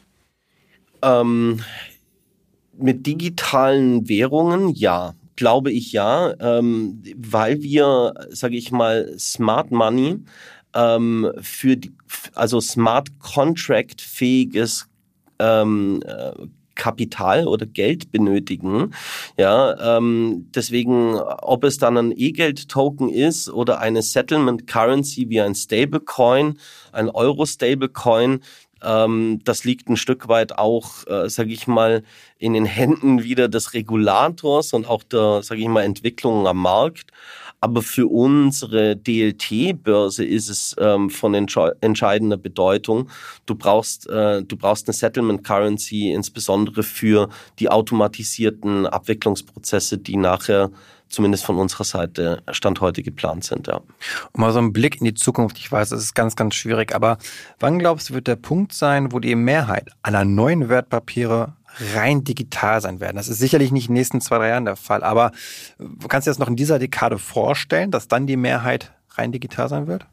Ähm, 1.01 1.61
mit 2.77 3.05
digitalen 3.05 4.07
Währungen, 4.07 4.69
ja, 4.69 5.15
glaube 5.35 5.71
ich 5.71 5.91
ja, 5.91 6.33
ähm, 6.39 7.01
weil 7.17 7.63
wir, 7.63 8.13
sage 8.29 8.57
ich 8.57 8.71
mal, 8.71 9.11
Smart 9.17 9.71
Money 9.71 10.19
ähm, 10.75 11.31
für 11.41 11.77
die, 11.77 11.91
also 12.35 12.61
Smart 12.61 13.19
Contract 13.19 14.01
fähiges 14.01 14.87
ähm, 15.39 16.01
äh, 16.05 16.31
Kapital 16.81 17.47
oder 17.47 17.67
Geld 17.67 18.11
benötigen. 18.11 18.91
Ja, 19.37 19.97
ähm, 19.97 20.47
deswegen, 20.55 21.13
ob 21.15 21.63
es 21.63 21.77
dann 21.77 21.95
ein 21.95 22.11
E-Geld-Token 22.11 23.09
ist 23.09 23.51
oder 23.51 23.79
eine 23.79 24.01
Settlement 24.01 24.65
Currency 24.65 25.29
wie 25.29 25.41
ein 25.41 25.53
Stablecoin, 25.53 26.57
ein 26.91 27.11
Euro-Stablecoin, 27.11 28.39
das 28.81 29.63
liegt 29.63 29.89
ein 29.89 29.97
Stück 29.97 30.27
weit 30.27 30.57
auch, 30.57 31.05
äh, 31.07 31.29
sage 31.29 31.51
ich 31.53 31.67
mal, 31.67 32.03
in 32.37 32.53
den 32.53 32.65
Händen 32.65 33.23
wieder 33.23 33.47
des 33.47 33.73
Regulators 33.73 34.73
und 34.73 34.87
auch 34.89 35.03
der, 35.03 35.43
sage 35.43 35.61
ich 35.61 35.67
mal, 35.67 35.83
Entwicklungen 35.83 36.47
am 36.47 36.57
Markt. 36.57 37.11
Aber 37.63 37.83
für 37.83 38.07
unsere 38.07 38.95
DLT-Börse 38.97 40.25
ist 40.25 40.49
es 40.49 40.75
ähm, 40.79 41.11
von 41.11 41.35
entscheidender 41.35 42.37
Bedeutung. 42.37 43.07
Du 43.45 43.53
brauchst, 43.53 44.09
äh, 44.09 44.41
du 44.41 44.57
brauchst 44.57 44.87
eine 44.87 44.95
Settlement 44.95 45.43
Currency, 45.43 46.11
insbesondere 46.11 46.81
für 46.81 47.29
die 47.59 47.69
automatisierten 47.69 48.87
Abwicklungsprozesse, 48.87 49.99
die 49.99 50.17
nachher 50.17 50.71
zumindest 51.11 51.45
von 51.45 51.57
unserer 51.57 51.83
Seite 51.83 52.43
Stand 52.51 52.81
heute 52.81 53.03
geplant 53.03 53.43
sind. 53.43 53.67
Ja. 53.67 53.77
Und 53.77 54.37
mal 54.37 54.51
so 54.51 54.59
ein 54.59 54.73
Blick 54.73 54.99
in 54.99 55.05
die 55.05 55.13
Zukunft. 55.13 55.57
Ich 55.57 55.71
weiß, 55.71 55.91
es 55.91 56.03
ist 56.03 56.15
ganz, 56.15 56.35
ganz 56.35 56.55
schwierig, 56.55 56.95
aber 56.95 57.17
wann 57.59 57.79
glaubst 57.79 58.09
du, 58.09 58.13
wird 58.13 58.27
der 58.27 58.35
Punkt 58.35 58.73
sein, 58.73 59.11
wo 59.11 59.19
die 59.19 59.35
Mehrheit 59.35 59.89
aller 60.01 60.25
neuen 60.25 60.69
Wertpapiere 60.69 61.55
rein 61.93 62.23
digital 62.23 62.81
sein 62.81 62.99
werden. 62.99 63.17
Das 63.17 63.27
ist 63.27 63.39
sicherlich 63.39 63.71
nicht 63.71 63.87
in 63.87 63.93
den 63.93 63.99
nächsten 63.99 64.21
zwei, 64.21 64.37
drei 64.37 64.49
Jahren 64.49 64.65
der 64.65 64.75
Fall, 64.75 65.03
aber 65.03 65.31
kannst 66.07 66.27
du 66.27 66.29
dir 66.29 66.33
das 66.33 66.39
noch 66.39 66.47
in 66.47 66.55
dieser 66.55 66.79
Dekade 66.79 67.17
vorstellen, 67.17 67.91
dass 67.91 68.07
dann 68.07 68.27
die 68.27 68.37
Mehrheit 68.37 68.91
rein 69.11 69.31
digital 69.31 69.69
sein 69.69 69.87
wird? 69.87 70.05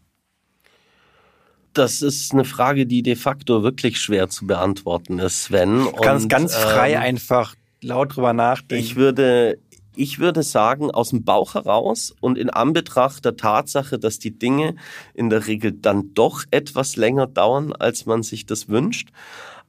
Das 1.75 2.03
ist 2.03 2.33
eine 2.33 2.45
Frage, 2.45 2.87
die 2.87 3.03
de 3.03 3.15
facto 3.15 3.63
wirklich 3.63 4.01
schwer 4.01 4.29
zu 4.29 4.47
beantworten 4.47 5.19
ist, 5.19 5.45
Sven. 5.45 5.85
Du 5.85 5.93
kannst 5.93 6.25
Und, 6.25 6.29
ganz 6.29 6.55
frei 6.55 6.93
ähm, 6.93 7.01
einfach 7.01 7.55
laut 7.83 8.17
drüber 8.17 8.33
nachdenken. 8.33 8.85
Ich 8.85 8.97
würde, 8.97 9.59
ich 9.99 10.19
würde 10.19 10.43
sagen, 10.43 10.91
aus 10.91 11.11
dem 11.11 11.25
Bauch 11.25 11.55
heraus 11.55 12.15
und 12.21 12.39
in 12.39 12.51
Anbetracht 12.51 13.25
der 13.25 13.37
Tatsache, 13.37 13.99
dass 13.99 14.19
die 14.19 14.39
Dinge 14.39 14.77
in 15.13 15.29
der 15.29 15.47
Regel 15.47 15.73
dann 15.73 16.15
doch 16.15 16.45
etwas 16.51 16.97
länger 16.97 17.27
dauern, 17.27 17.73
als 17.73 18.07
man 18.07 18.23
sich 18.23 18.47
das 18.47 18.69
wünscht, 18.69 19.11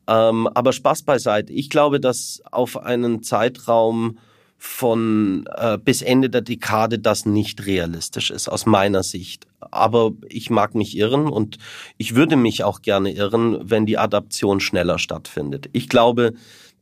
ähm, 0.08 0.48
aber 0.48 0.72
Spaß 0.72 1.04
beiseite. 1.04 1.52
Ich 1.54 1.70
glaube, 1.70 2.00
dass 2.00 2.42
auf 2.52 2.78
einen 2.78 3.24
Zeitraum 3.24 4.20
von 4.58 5.46
äh, 5.56 5.78
bis 5.78 6.02
Ende 6.02 6.30
der 6.30 6.42
Dekade 6.42 7.00
das 7.00 7.26
nicht 7.26 7.66
realistisch 7.66 8.30
ist, 8.30 8.50
aus 8.50 8.66
meiner 8.66 9.04
Sicht. 9.04 9.48
Aber 9.60 10.12
ich 10.28 10.50
mag 10.50 10.76
mich 10.76 10.98
irren 10.98 11.28
und 11.28 11.58
ich 11.98 12.14
würde 12.14 12.36
mich 12.36 12.64
auch 12.64 12.82
gerne 12.82 13.12
irren, 13.14 13.58
wenn 13.64 13.86
die 13.86 13.98
Adaption 13.98 14.60
schneller 14.60 15.00
stattfindet. 15.00 15.70
Ich 15.72 15.88
glaube, 15.88 16.34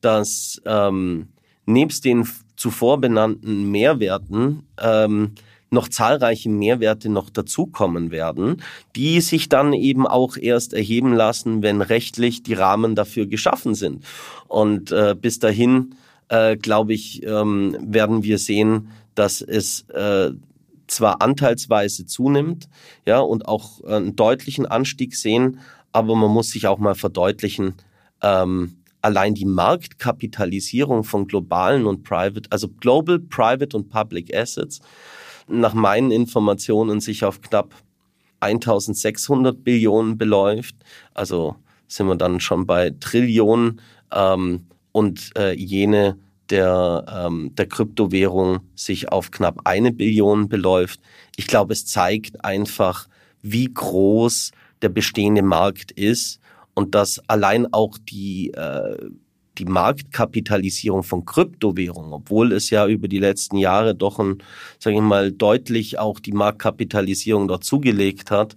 dass 0.01 0.61
ähm, 0.65 1.27
nebst 1.65 2.03
den 2.03 2.27
zuvor 2.57 2.99
benannten 2.99 3.71
Mehrwerten 3.71 4.63
ähm, 4.81 5.35
noch 5.69 5.87
zahlreiche 5.87 6.49
Mehrwerte 6.49 7.09
noch 7.09 7.29
dazukommen 7.29 8.11
werden, 8.11 8.61
die 8.95 9.21
sich 9.21 9.49
dann 9.49 9.73
eben 9.73 10.07
auch 10.07 10.37
erst 10.37 10.73
erheben 10.73 11.13
lassen, 11.13 11.61
wenn 11.61 11.81
rechtlich 11.81 12.43
die 12.43 12.53
Rahmen 12.53 12.95
dafür 12.95 13.27
geschaffen 13.27 13.75
sind. 13.75 14.03
Und 14.47 14.91
äh, 14.91 15.15
bis 15.19 15.39
dahin, 15.39 15.95
äh, 16.29 16.55
glaube 16.55 16.93
ich, 16.93 17.23
ähm, 17.23 17.77
werden 17.81 18.23
wir 18.23 18.37
sehen, 18.37 18.89
dass 19.13 19.41
es 19.41 19.81
äh, 19.89 20.31
zwar 20.87 21.21
anteilsweise 21.21 22.05
zunimmt, 22.05 22.69
ja, 23.05 23.19
und 23.19 23.47
auch 23.47 23.83
einen 23.83 24.15
deutlichen 24.15 24.65
Anstieg 24.65 25.15
sehen, 25.15 25.59
aber 25.91 26.15
man 26.15 26.31
muss 26.31 26.51
sich 26.51 26.67
auch 26.67 26.77
mal 26.77 26.95
verdeutlichen, 26.95 27.73
ähm, 28.21 28.77
allein 29.01 29.33
die 29.33 29.45
Marktkapitalisierung 29.45 31.03
von 31.03 31.27
globalen 31.27 31.85
und 31.85 32.03
Private, 32.03 32.49
also 32.51 32.67
Global, 32.67 33.19
Private 33.19 33.75
und 33.75 33.89
Public 33.89 34.35
Assets, 34.35 34.81
nach 35.47 35.73
meinen 35.73 36.11
Informationen 36.11 36.99
sich 36.99 37.23
auf 37.23 37.41
knapp 37.41 37.73
1600 38.39 39.63
Billionen 39.63 40.17
beläuft. 40.17 40.75
Also 41.13 41.55
sind 41.87 42.07
wir 42.07 42.15
dann 42.15 42.39
schon 42.39 42.65
bei 42.65 42.93
Trillionen 42.99 43.81
ähm, 44.11 44.65
und 44.91 45.31
äh, 45.37 45.53
jene 45.53 46.17
der, 46.49 47.05
ähm, 47.09 47.53
der 47.55 47.67
Kryptowährung 47.67 48.59
sich 48.75 49.11
auf 49.11 49.31
knapp 49.31 49.61
eine 49.65 49.91
Billion 49.91 50.47
beläuft. 50.47 50.99
Ich 51.35 51.47
glaube, 51.47 51.73
es 51.73 51.85
zeigt 51.85 52.43
einfach, 52.43 53.07
wie 53.41 53.71
groß 53.73 54.51
der 54.81 54.89
bestehende 54.89 55.41
Markt 55.41 55.91
ist 55.91 56.39
und 56.77 56.93
dass 56.93 57.19
allein 57.27 57.73
auch 57.73 57.97
die, 57.97 58.53
äh, 58.53 59.09
die 59.57 59.65
Marktkapitalisierung 59.65 61.01
von 61.01 61.25
Kryptowährungen, 61.25 62.13
obwohl 62.13 62.51
es 62.51 62.69
ja 62.69 62.85
über 62.85 63.07
die 63.07 63.17
letzten 63.17 63.57
Jahre 63.57 63.95
doch 63.95 64.19
ein, 64.19 64.43
sage 64.77 64.97
ich 64.97 65.01
mal, 65.01 65.31
deutlich 65.31 65.97
auch 65.97 66.19
die 66.19 66.33
Marktkapitalisierung 66.33 67.47
dort 67.47 67.63
zugelegt 67.63 68.29
hat, 68.29 68.55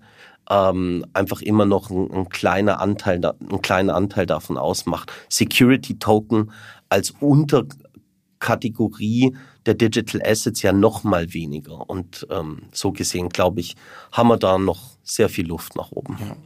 ähm, 0.51 1.07
einfach 1.15 1.41
immer 1.41 1.65
noch 1.65 1.89
ein, 1.89 2.11
ein 2.11 2.29
kleiner 2.29 2.83
Anteil, 2.83 3.25
ein 3.25 3.63
kleiner 3.63 3.95
Anteil 3.95 4.27
davon 4.27 4.59
ausmacht. 4.59 5.11
Security 5.31 5.99
Token 5.99 6.53
als 6.91 7.15
Unterkategorie 7.21 9.35
der 9.65 9.73
Digital 9.73 10.21
Assets 10.27 10.61
ja 10.61 10.75
noch 10.75 11.05
mal 11.05 11.33
weniger. 11.33 11.89
Und 11.89 12.27
ähm, 12.29 12.65
so 12.71 12.93
gesehen, 12.93 13.31
glaube 13.31 13.61
ich, 13.61 13.77
haben 14.13 14.29
wir 14.29 14.37
da 14.37 14.59
noch 14.59 14.99
sehr 15.05 15.31
viel 15.31 15.47
Luft 15.47 15.75
nach 15.75 15.91
oben. 15.91 16.19
Ja. 16.21 16.37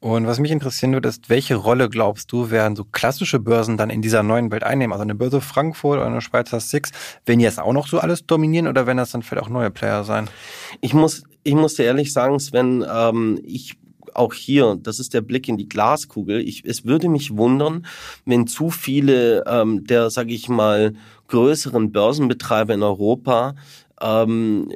Und 0.00 0.28
was 0.28 0.38
mich 0.38 0.52
interessieren 0.52 0.92
würde, 0.92 1.08
ist, 1.08 1.28
welche 1.28 1.56
Rolle 1.56 1.88
glaubst 1.88 2.30
du, 2.30 2.50
werden 2.50 2.76
so 2.76 2.84
klassische 2.84 3.40
Börsen 3.40 3.76
dann 3.76 3.90
in 3.90 4.00
dieser 4.00 4.22
neuen 4.22 4.52
Welt 4.52 4.62
einnehmen? 4.62 4.92
Also 4.92 5.02
eine 5.02 5.16
Börse 5.16 5.40
Frankfurt 5.40 5.98
oder 5.98 6.06
eine 6.06 6.20
Schweizer 6.20 6.60
Six, 6.60 6.92
werden 7.26 7.40
jetzt 7.40 7.58
auch 7.58 7.72
noch 7.72 7.88
so 7.88 7.98
alles 7.98 8.24
dominieren 8.24 8.68
oder 8.68 8.86
werden 8.86 8.98
das 8.98 9.10
dann 9.10 9.22
vielleicht 9.22 9.46
auch 9.46 9.50
neue 9.50 9.72
Player 9.72 10.04
sein? 10.04 10.30
Ich 10.80 10.94
muss, 10.94 11.24
ich 11.42 11.54
muss 11.54 11.74
dir 11.74 11.84
ehrlich 11.84 12.12
sagen, 12.12 12.38
Sven, 12.38 12.84
ähm, 12.88 13.40
ich 13.42 13.76
auch 14.14 14.34
hier, 14.34 14.78
das 14.80 14.98
ist 14.98 15.14
der 15.14 15.20
Blick 15.20 15.48
in 15.48 15.56
die 15.56 15.68
Glaskugel. 15.68 16.40
Ich, 16.40 16.64
es 16.64 16.84
würde 16.84 17.08
mich 17.08 17.36
wundern, 17.36 17.86
wenn 18.24 18.46
zu 18.46 18.70
viele 18.70 19.44
ähm, 19.46 19.84
der, 19.84 20.10
sage 20.10 20.32
ich 20.32 20.48
mal, 20.48 20.94
größeren 21.28 21.92
Börsenbetreiber 21.92 22.74
in 22.74 22.82
Europa 22.82 23.54
ähm, 24.00 24.70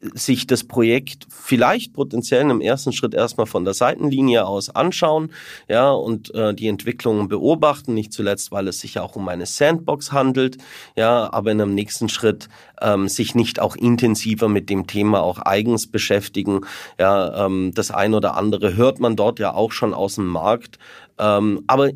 sich 0.00 0.46
das 0.46 0.64
Projekt 0.64 1.26
vielleicht 1.28 1.92
potenziell 1.92 2.48
im 2.48 2.60
ersten 2.60 2.92
Schritt 2.92 3.14
erstmal 3.14 3.46
von 3.46 3.64
der 3.64 3.74
Seitenlinie 3.74 4.46
aus 4.46 4.70
anschauen, 4.70 5.32
ja, 5.68 5.90
und 5.90 6.32
äh, 6.34 6.54
die 6.54 6.68
Entwicklungen 6.68 7.28
beobachten, 7.28 7.94
nicht 7.94 8.12
zuletzt, 8.12 8.52
weil 8.52 8.68
es 8.68 8.80
sich 8.80 8.94
ja 8.94 9.02
auch 9.02 9.16
um 9.16 9.28
eine 9.28 9.46
Sandbox 9.46 10.12
handelt, 10.12 10.58
ja, 10.96 11.32
aber 11.32 11.50
in 11.50 11.60
einem 11.60 11.74
nächsten 11.74 12.08
Schritt 12.08 12.48
ähm, 12.80 13.08
sich 13.08 13.34
nicht 13.34 13.60
auch 13.60 13.74
intensiver 13.74 14.48
mit 14.48 14.70
dem 14.70 14.86
Thema 14.86 15.20
auch 15.20 15.40
eigens 15.40 15.88
beschäftigen. 15.88 16.60
Ja, 16.98 17.46
ähm, 17.46 17.72
das 17.74 17.90
ein 17.90 18.14
oder 18.14 18.36
andere 18.36 18.76
hört 18.76 19.00
man 19.00 19.16
dort 19.16 19.40
ja 19.40 19.52
auch 19.54 19.72
schon 19.72 19.94
aus 19.94 20.14
dem 20.14 20.28
Markt. 20.28 20.78
Ähm, 21.18 21.64
aber 21.66 21.90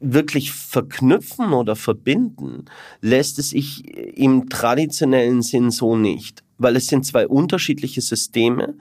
wirklich 0.00 0.52
verknüpfen 0.52 1.52
oder 1.52 1.76
verbinden 1.76 2.66
lässt 3.00 3.38
es 3.38 3.50
sich 3.50 3.84
im 4.16 4.48
traditionellen 4.48 5.42
Sinn 5.42 5.70
so 5.70 5.96
nicht 5.96 6.44
weil 6.58 6.76
es 6.76 6.86
sind 6.86 7.06
zwei 7.06 7.26
unterschiedliche 7.26 8.00
Systeme 8.00 8.74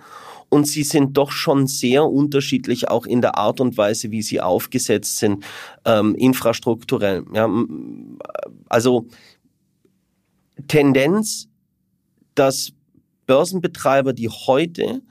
und 0.50 0.68
sie 0.68 0.84
sind 0.84 1.18
doch 1.18 1.32
schon 1.32 1.68
sehr 1.68 2.06
unterschiedlich 2.06 2.88
auch 2.90 3.06
in 3.06 3.22
der 3.22 3.38
Art 3.38 3.60
und 3.60 3.78
Weise, 3.78 4.12
wie 4.12 4.22
sie 4.22 4.42
aufgesetzt 4.42 5.18
sind, 5.18 5.44
ähm, 5.86 6.16
infrastrukturell. 6.16 7.24
Ja, 7.34 7.50
also 8.70 9.08
Tendenz, 10.68 11.48
dass 12.36 12.72
Börsenbetreiber, 13.26 14.14
die 14.14 14.30
heute 14.30 15.02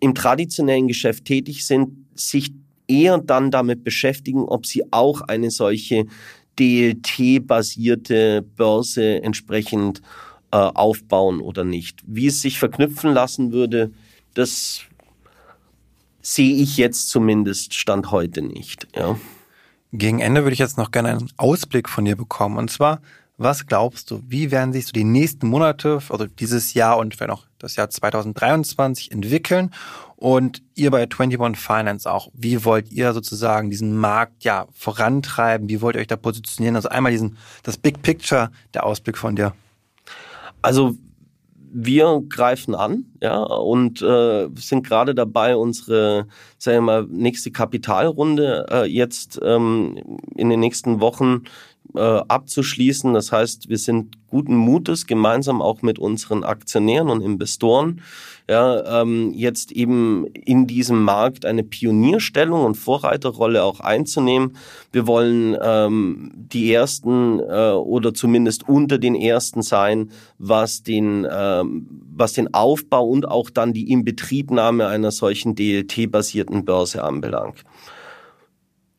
im 0.00 0.14
traditionellen 0.14 0.88
Geschäft 0.88 1.26
tätig 1.26 1.66
sind, 1.66 2.06
sich 2.14 2.52
eher 2.88 3.18
dann 3.18 3.50
damit 3.50 3.84
beschäftigen, 3.84 4.44
ob 4.44 4.66
sie 4.66 4.82
auch 4.92 5.20
eine 5.22 5.50
solche 5.50 6.06
DLT-basierte 6.58 8.42
Börse 8.56 9.22
entsprechend 9.22 10.00
äh, 10.52 10.56
aufbauen 10.56 11.40
oder 11.40 11.64
nicht. 11.64 12.02
Wie 12.06 12.26
es 12.26 12.42
sich 12.42 12.58
verknüpfen 12.58 13.12
lassen 13.12 13.52
würde, 13.52 13.92
das 14.34 14.82
sehe 16.22 16.56
ich 16.56 16.76
jetzt 16.76 17.08
zumindest 17.08 17.74
Stand 17.74 18.10
heute 18.10 18.42
nicht. 18.42 18.86
Ja. 18.94 19.16
Gegen 19.92 20.20
Ende 20.20 20.42
würde 20.44 20.52
ich 20.52 20.58
jetzt 20.58 20.78
noch 20.78 20.90
gerne 20.90 21.10
einen 21.10 21.32
Ausblick 21.36 21.88
von 21.88 22.04
dir 22.04 22.16
bekommen. 22.16 22.58
Und 22.58 22.70
zwar, 22.70 23.00
was 23.38 23.66
glaubst 23.66 24.10
du, 24.10 24.22
wie 24.26 24.50
werden 24.50 24.72
sich 24.72 24.86
so 24.86 24.92
die 24.92 25.04
nächsten 25.04 25.48
Monate, 25.48 26.00
also 26.08 26.26
dieses 26.26 26.74
Jahr 26.74 26.98
und 26.98 27.14
vielleicht 27.14 27.32
auch 27.32 27.46
das 27.58 27.76
Jahr 27.76 27.90
2023 27.90 29.10
entwickeln? 29.10 29.70
Und 30.16 30.62
ihr 30.74 30.90
bei 30.90 31.08
21 31.08 31.58
Finance 31.58 32.10
auch, 32.10 32.28
wie 32.34 32.64
wollt 32.66 32.92
ihr 32.92 33.14
sozusagen 33.14 33.70
diesen 33.70 33.96
Markt 33.96 34.44
ja 34.44 34.66
vorantreiben? 34.72 35.70
Wie 35.70 35.80
wollt 35.80 35.96
ihr 35.96 36.02
euch 36.02 36.06
da 36.06 36.16
positionieren? 36.16 36.76
Also 36.76 36.90
einmal 36.90 37.12
diesen, 37.12 37.38
das 37.62 37.78
Big 37.78 38.02
Picture, 38.02 38.50
der 38.74 38.84
Ausblick 38.84 39.16
von 39.16 39.34
dir. 39.34 39.54
Also 40.62 40.96
wir 41.72 42.22
greifen 42.28 42.74
an, 42.74 43.06
ja, 43.22 43.38
und 43.42 44.02
äh, 44.02 44.48
sind 44.56 44.84
gerade 44.86 45.14
dabei, 45.14 45.56
unsere, 45.56 46.26
sagen 46.58 46.78
wir 46.78 46.80
mal, 46.82 47.06
nächste 47.08 47.52
Kapitalrunde 47.52 48.66
äh, 48.70 48.84
jetzt 48.86 49.38
ähm, 49.42 50.18
in 50.34 50.48
den 50.48 50.60
nächsten 50.60 51.00
Wochen 51.00 51.44
äh, 51.94 52.00
abzuschließen. 52.00 53.12
Das 53.14 53.32
heißt, 53.32 53.68
wir 53.68 53.78
sind 53.78 54.16
guten 54.30 54.54
Mutes, 54.54 55.06
gemeinsam 55.06 55.60
auch 55.60 55.82
mit 55.82 55.98
unseren 55.98 56.44
Aktionären 56.44 57.08
und 57.08 57.20
Investoren, 57.20 58.00
ja, 58.48 59.02
ähm, 59.02 59.32
jetzt 59.32 59.70
eben 59.70 60.26
in 60.26 60.66
diesem 60.66 61.04
Markt 61.04 61.44
eine 61.44 61.62
Pionierstellung 61.62 62.64
und 62.64 62.74
Vorreiterrolle 62.76 63.62
auch 63.62 63.78
einzunehmen. 63.78 64.56
Wir 64.90 65.06
wollen 65.06 65.56
ähm, 65.62 66.32
die 66.34 66.72
ersten 66.72 67.38
äh, 67.38 67.72
oder 67.72 68.12
zumindest 68.12 68.68
unter 68.68 68.98
den 68.98 69.14
ersten 69.14 69.62
sein, 69.62 70.10
was 70.38 70.82
den, 70.82 71.26
ähm, 71.30 71.86
was 72.12 72.32
den 72.32 72.52
Aufbau 72.52 73.06
und 73.06 73.28
auch 73.28 73.50
dann 73.50 73.72
die 73.72 73.90
Inbetriebnahme 73.90 74.88
einer 74.88 75.12
solchen 75.12 75.54
DLT-basierten 75.54 76.64
Börse 76.64 77.04
anbelangt. 77.04 77.64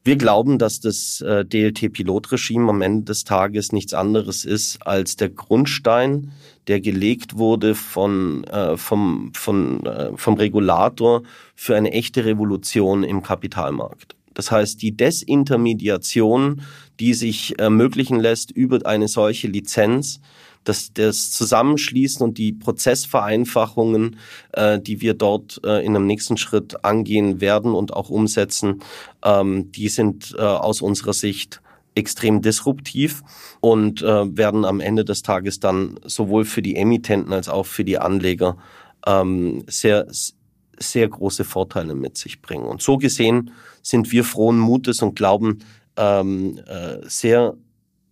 Wir 0.04 0.16
glauben, 0.16 0.58
dass 0.58 0.80
das 0.80 1.22
äh, 1.22 1.46
DLT-Pilotregime 1.46 2.70
am 2.70 2.82
Ende 2.82 3.06
des 3.06 3.24
Tages 3.24 3.72
nichts 3.72 3.94
anderes 3.94 4.46
ist 4.46 4.80
als 4.86 5.16
der 5.16 5.30
Grundstein, 5.30 6.32
der 6.66 6.82
gelegt 6.82 7.38
wurde 7.38 7.76
von, 7.76 8.44
äh, 8.46 8.78
vom, 8.78 9.32
von, 9.36 9.86
äh, 9.86 10.10
vom 10.16 10.34
Regulator 10.34 11.22
für 11.56 11.76
eine 11.76 11.92
echte 11.92 12.26
Revolution 12.26 13.04
im 13.04 13.22
Kapitalmarkt. 13.22 14.16
Das 14.34 14.50
heißt, 14.50 14.82
die 14.82 14.98
Desintermediation, 14.98 16.64
die 17.00 17.14
sich 17.14 17.60
ermöglichen 17.60 18.20
lässt 18.20 18.50
über 18.50 18.80
eine 18.86 19.08
solche 19.08 19.50
Lizenz, 19.50 20.20
das, 20.64 20.94
das 20.94 21.32
Zusammenschließen 21.32 22.24
und 22.24 22.38
die 22.38 22.54
Prozessvereinfachungen, 22.54 24.18
äh, 24.54 24.80
die 24.80 25.02
wir 25.02 25.14
dort 25.14 25.62
äh, 25.64 25.84
in 25.86 25.96
einem 25.96 26.06
nächsten 26.06 26.38
Schritt 26.38 26.84
angehen 26.84 27.42
werden 27.42 27.74
und 27.74 27.94
auch 27.94 28.10
umsetzen, 28.10 28.82
ähm, 29.24 29.72
die 29.72 29.90
sind 29.90 30.36
äh, 30.38 30.42
aus 30.42 30.82
unserer 30.82 31.14
Sicht 31.14 31.62
extrem 31.96 32.42
disruptiv 32.42 33.24
und 33.60 34.02
äh, 34.02 34.38
werden 34.38 34.64
am 34.64 34.80
Ende 34.80 35.04
des 35.04 35.24
Tages 35.24 35.60
dann 35.60 36.00
sowohl 36.06 36.46
für 36.46 36.62
die 36.62 36.76
Emittenten 36.76 37.34
als 37.34 37.50
auch 37.50 37.66
für 37.66 37.84
die 37.84 37.98
Anleger 37.98 38.58
ähm, 39.06 39.64
sehr 39.68 40.08
sehr 40.82 41.08
große 41.08 41.44
Vorteile 41.44 41.94
mit 41.94 42.18
sich 42.18 42.42
bringen. 42.42 42.66
Und 42.66 42.82
so 42.82 42.98
gesehen 42.98 43.52
sind 43.84 44.12
wir 44.12 44.24
frohen 44.24 44.58
Mutes 44.58 45.02
und 45.02 45.16
glauben 45.16 45.60
ähm, 45.96 46.60
äh, 46.66 46.98
sehr 47.04 47.56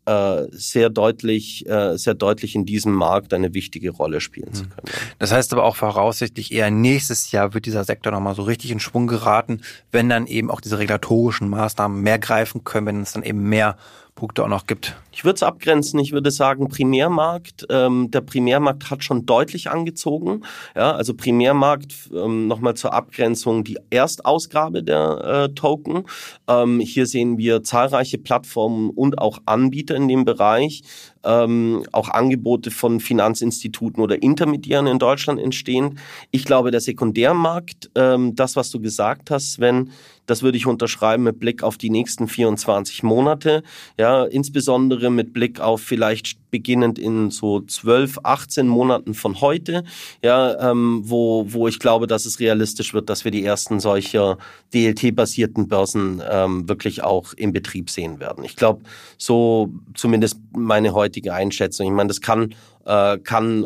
äh, 0.09 0.47
sehr 0.51 0.89
deutlich, 0.89 1.67
äh, 1.69 1.95
sehr 1.97 2.15
deutlich 2.15 2.55
in 2.55 2.65
diesem 2.65 2.93
Markt 2.93 3.31
eine 3.31 3.53
wichtige 3.53 3.91
Rolle 3.91 4.21
spielen 4.21 4.51
zu 4.53 4.63
hm. 4.63 4.69
können. 4.71 4.87
Das 5.19 5.31
heißt 5.31 5.53
aber 5.53 5.63
auch 5.63 5.75
voraussichtlich 5.75 6.51
eher 6.51 6.71
nächstes 6.71 7.31
Jahr 7.31 7.53
wird 7.53 7.67
dieser 7.67 7.83
Sektor 7.83 8.11
nochmal 8.11 8.33
so 8.33 8.41
richtig 8.41 8.71
in 8.71 8.79
Schwung 8.79 9.05
geraten, 9.05 9.61
wenn 9.91 10.09
dann 10.09 10.25
eben 10.25 10.49
auch 10.49 10.61
diese 10.61 10.79
regulatorischen 10.79 11.49
Maßnahmen 11.49 12.01
mehr 12.01 12.17
greifen 12.17 12.63
können, 12.63 12.87
wenn 12.87 13.01
es 13.01 13.13
dann 13.13 13.23
eben 13.23 13.43
mehr 13.43 13.77
Punkte 14.19 14.43
auch 14.43 14.49
noch 14.49 14.67
gibt? 14.67 14.97
Ich 15.13 15.23
würde 15.23 15.35
es 15.35 15.43
abgrenzen. 15.43 15.97
Ich 15.99 16.11
würde 16.11 16.29
sagen, 16.29 16.67
Primärmarkt, 16.67 17.65
ähm, 17.69 18.11
der 18.11 18.19
Primärmarkt 18.19 18.91
hat 18.91 19.01
schon 19.01 19.25
deutlich 19.25 19.71
angezogen. 19.71 20.43
Ja, 20.75 20.91
also 20.91 21.13
Primärmarkt, 21.13 22.09
ähm, 22.13 22.47
nochmal 22.47 22.73
zur 22.73 22.93
Abgrenzung, 22.93 23.63
die 23.63 23.77
Erstausgabe 23.89 24.83
der 24.83 25.47
äh, 25.49 25.53
Token. 25.55 26.03
Ähm, 26.49 26.81
hier 26.81 27.05
sehen 27.05 27.37
wir 27.37 27.63
zahlreiche 27.63 28.17
Plattformen 28.17 28.89
und 28.89 29.19
auch 29.19 29.39
Anbieter 29.45 29.95
in 29.95 30.09
dem 30.09 30.25
Bereich, 30.25 30.83
ähm, 31.23 31.83
auch 31.91 32.09
Angebote 32.09 32.71
von 32.71 32.99
Finanzinstituten 32.99 34.01
oder 34.01 34.21
Intermediären 34.21 34.87
in 34.87 34.99
Deutschland 34.99 35.39
entstehen. 35.39 35.99
Ich 36.31 36.45
glaube, 36.45 36.71
der 36.71 36.81
Sekundärmarkt, 36.81 37.89
ähm, 37.95 38.35
das, 38.35 38.55
was 38.55 38.69
du 38.71 38.79
gesagt 38.79 39.31
hast, 39.31 39.53
Sven, 39.53 39.91
das 40.25 40.43
würde 40.43 40.57
ich 40.57 40.67
unterschreiben 40.67 41.23
mit 41.23 41.39
Blick 41.39 41.63
auf 41.63 41.77
die 41.77 41.89
nächsten 41.89 42.27
24 42.27 43.01
Monate. 43.03 43.63
Ja, 43.97 44.25
insbesondere 44.25 45.09
mit 45.09 45.33
Blick 45.33 45.59
auf 45.59 45.81
vielleicht 45.81 46.37
beginnend 46.51 46.99
in 46.99 47.31
so 47.31 47.61
12, 47.61 48.19
18 48.23 48.67
Monaten 48.67 49.13
von 49.13 49.41
heute, 49.41 49.83
ja, 50.23 50.71
ähm, 50.71 51.01
wo, 51.05 51.45
wo 51.49 51.67
ich 51.67 51.79
glaube, 51.79 52.07
dass 52.07 52.25
es 52.25 52.39
realistisch 52.39 52.93
wird, 52.93 53.09
dass 53.09 53.23
wir 53.23 53.31
die 53.31 53.43
ersten 53.43 53.79
solcher 53.79 54.37
DLT-basierten 54.73 55.67
Börsen 55.67 56.21
ähm, 56.29 56.67
wirklich 56.67 57.03
auch 57.03 57.33
in 57.33 57.53
Betrieb 57.53 57.89
sehen 57.89 58.19
werden. 58.19 58.43
Ich 58.43 58.55
glaube, 58.55 58.83
so 59.17 59.69
zumindest 59.93 60.39
meine 60.51 60.93
heutige 60.93 61.33
Einschätzung. 61.33 61.87
Ich 61.87 61.93
meine, 61.93 62.07
das 62.07 62.21
kann 62.21 62.53
äh, 62.85 63.19
kann 63.19 63.65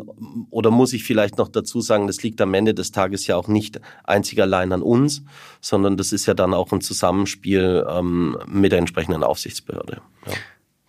oder 0.50 0.70
muss 0.70 0.92
ich 0.92 1.04
vielleicht 1.04 1.38
noch 1.38 1.48
dazu 1.48 1.80
sagen, 1.80 2.06
das 2.06 2.22
liegt 2.22 2.40
am 2.40 2.52
Ende 2.54 2.74
des 2.74 2.92
Tages 2.92 3.26
ja 3.26 3.36
auch 3.36 3.48
nicht 3.48 3.80
einzig 4.04 4.40
allein 4.40 4.72
an 4.72 4.82
uns, 4.82 5.22
sondern 5.60 5.96
das 5.96 6.12
ist 6.12 6.26
ja 6.26 6.34
dann 6.34 6.52
auch 6.52 6.72
ein 6.72 6.80
Zusammenspiel 6.80 7.86
ähm, 7.88 8.36
mit 8.46 8.72
der 8.72 8.78
entsprechenden 8.78 9.24
Aufsichtsbehörde. 9.24 10.02
Ja. 10.26 10.32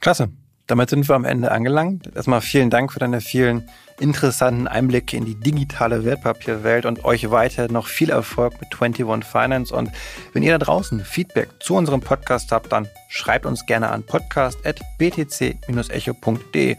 Klasse. 0.01 0.29
Damit 0.67 0.89
sind 0.89 1.07
wir 1.07 1.15
am 1.15 1.25
Ende 1.25 1.51
angelangt. 1.51 2.09
Erstmal 2.15 2.41
vielen 2.41 2.71
Dank 2.71 2.91
für 2.91 2.97
deine 2.99 3.21
vielen 3.21 3.69
interessanten 3.99 4.67
Einblicke 4.67 5.15
in 5.15 5.25
die 5.25 5.35
digitale 5.35 6.03
Wertpapierwelt 6.03 6.85
und 6.85 7.05
euch 7.05 7.29
weiter 7.29 7.71
noch 7.71 7.85
viel 7.87 8.09
Erfolg 8.09 8.59
mit 8.59 8.69
21 8.73 9.23
Finance. 9.23 9.71
Und 9.73 9.91
wenn 10.33 10.43
ihr 10.43 10.57
da 10.57 10.65
draußen 10.65 11.05
Feedback 11.05 11.49
zu 11.59 11.75
unserem 11.75 12.01
Podcast 12.01 12.51
habt, 12.51 12.71
dann 12.71 12.87
schreibt 13.09 13.45
uns 13.45 13.65
gerne 13.65 13.89
an 13.89 14.03
podcast.btc-echo.de. 14.03 16.77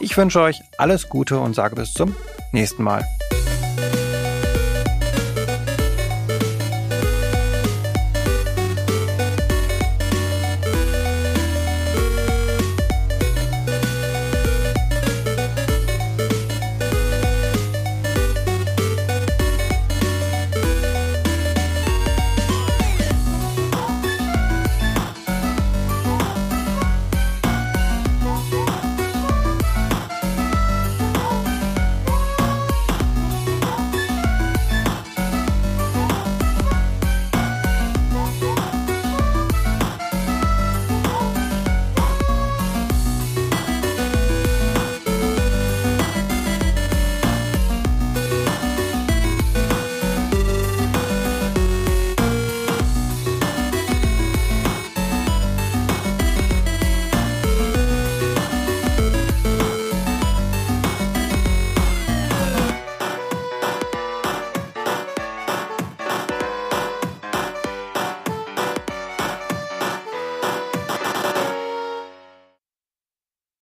Ich 0.00 0.16
wünsche 0.16 0.40
euch 0.40 0.60
alles 0.78 1.08
Gute 1.08 1.38
und 1.38 1.54
sage 1.54 1.76
bis 1.76 1.92
zum 1.92 2.16
nächsten 2.52 2.82
Mal. 2.82 3.04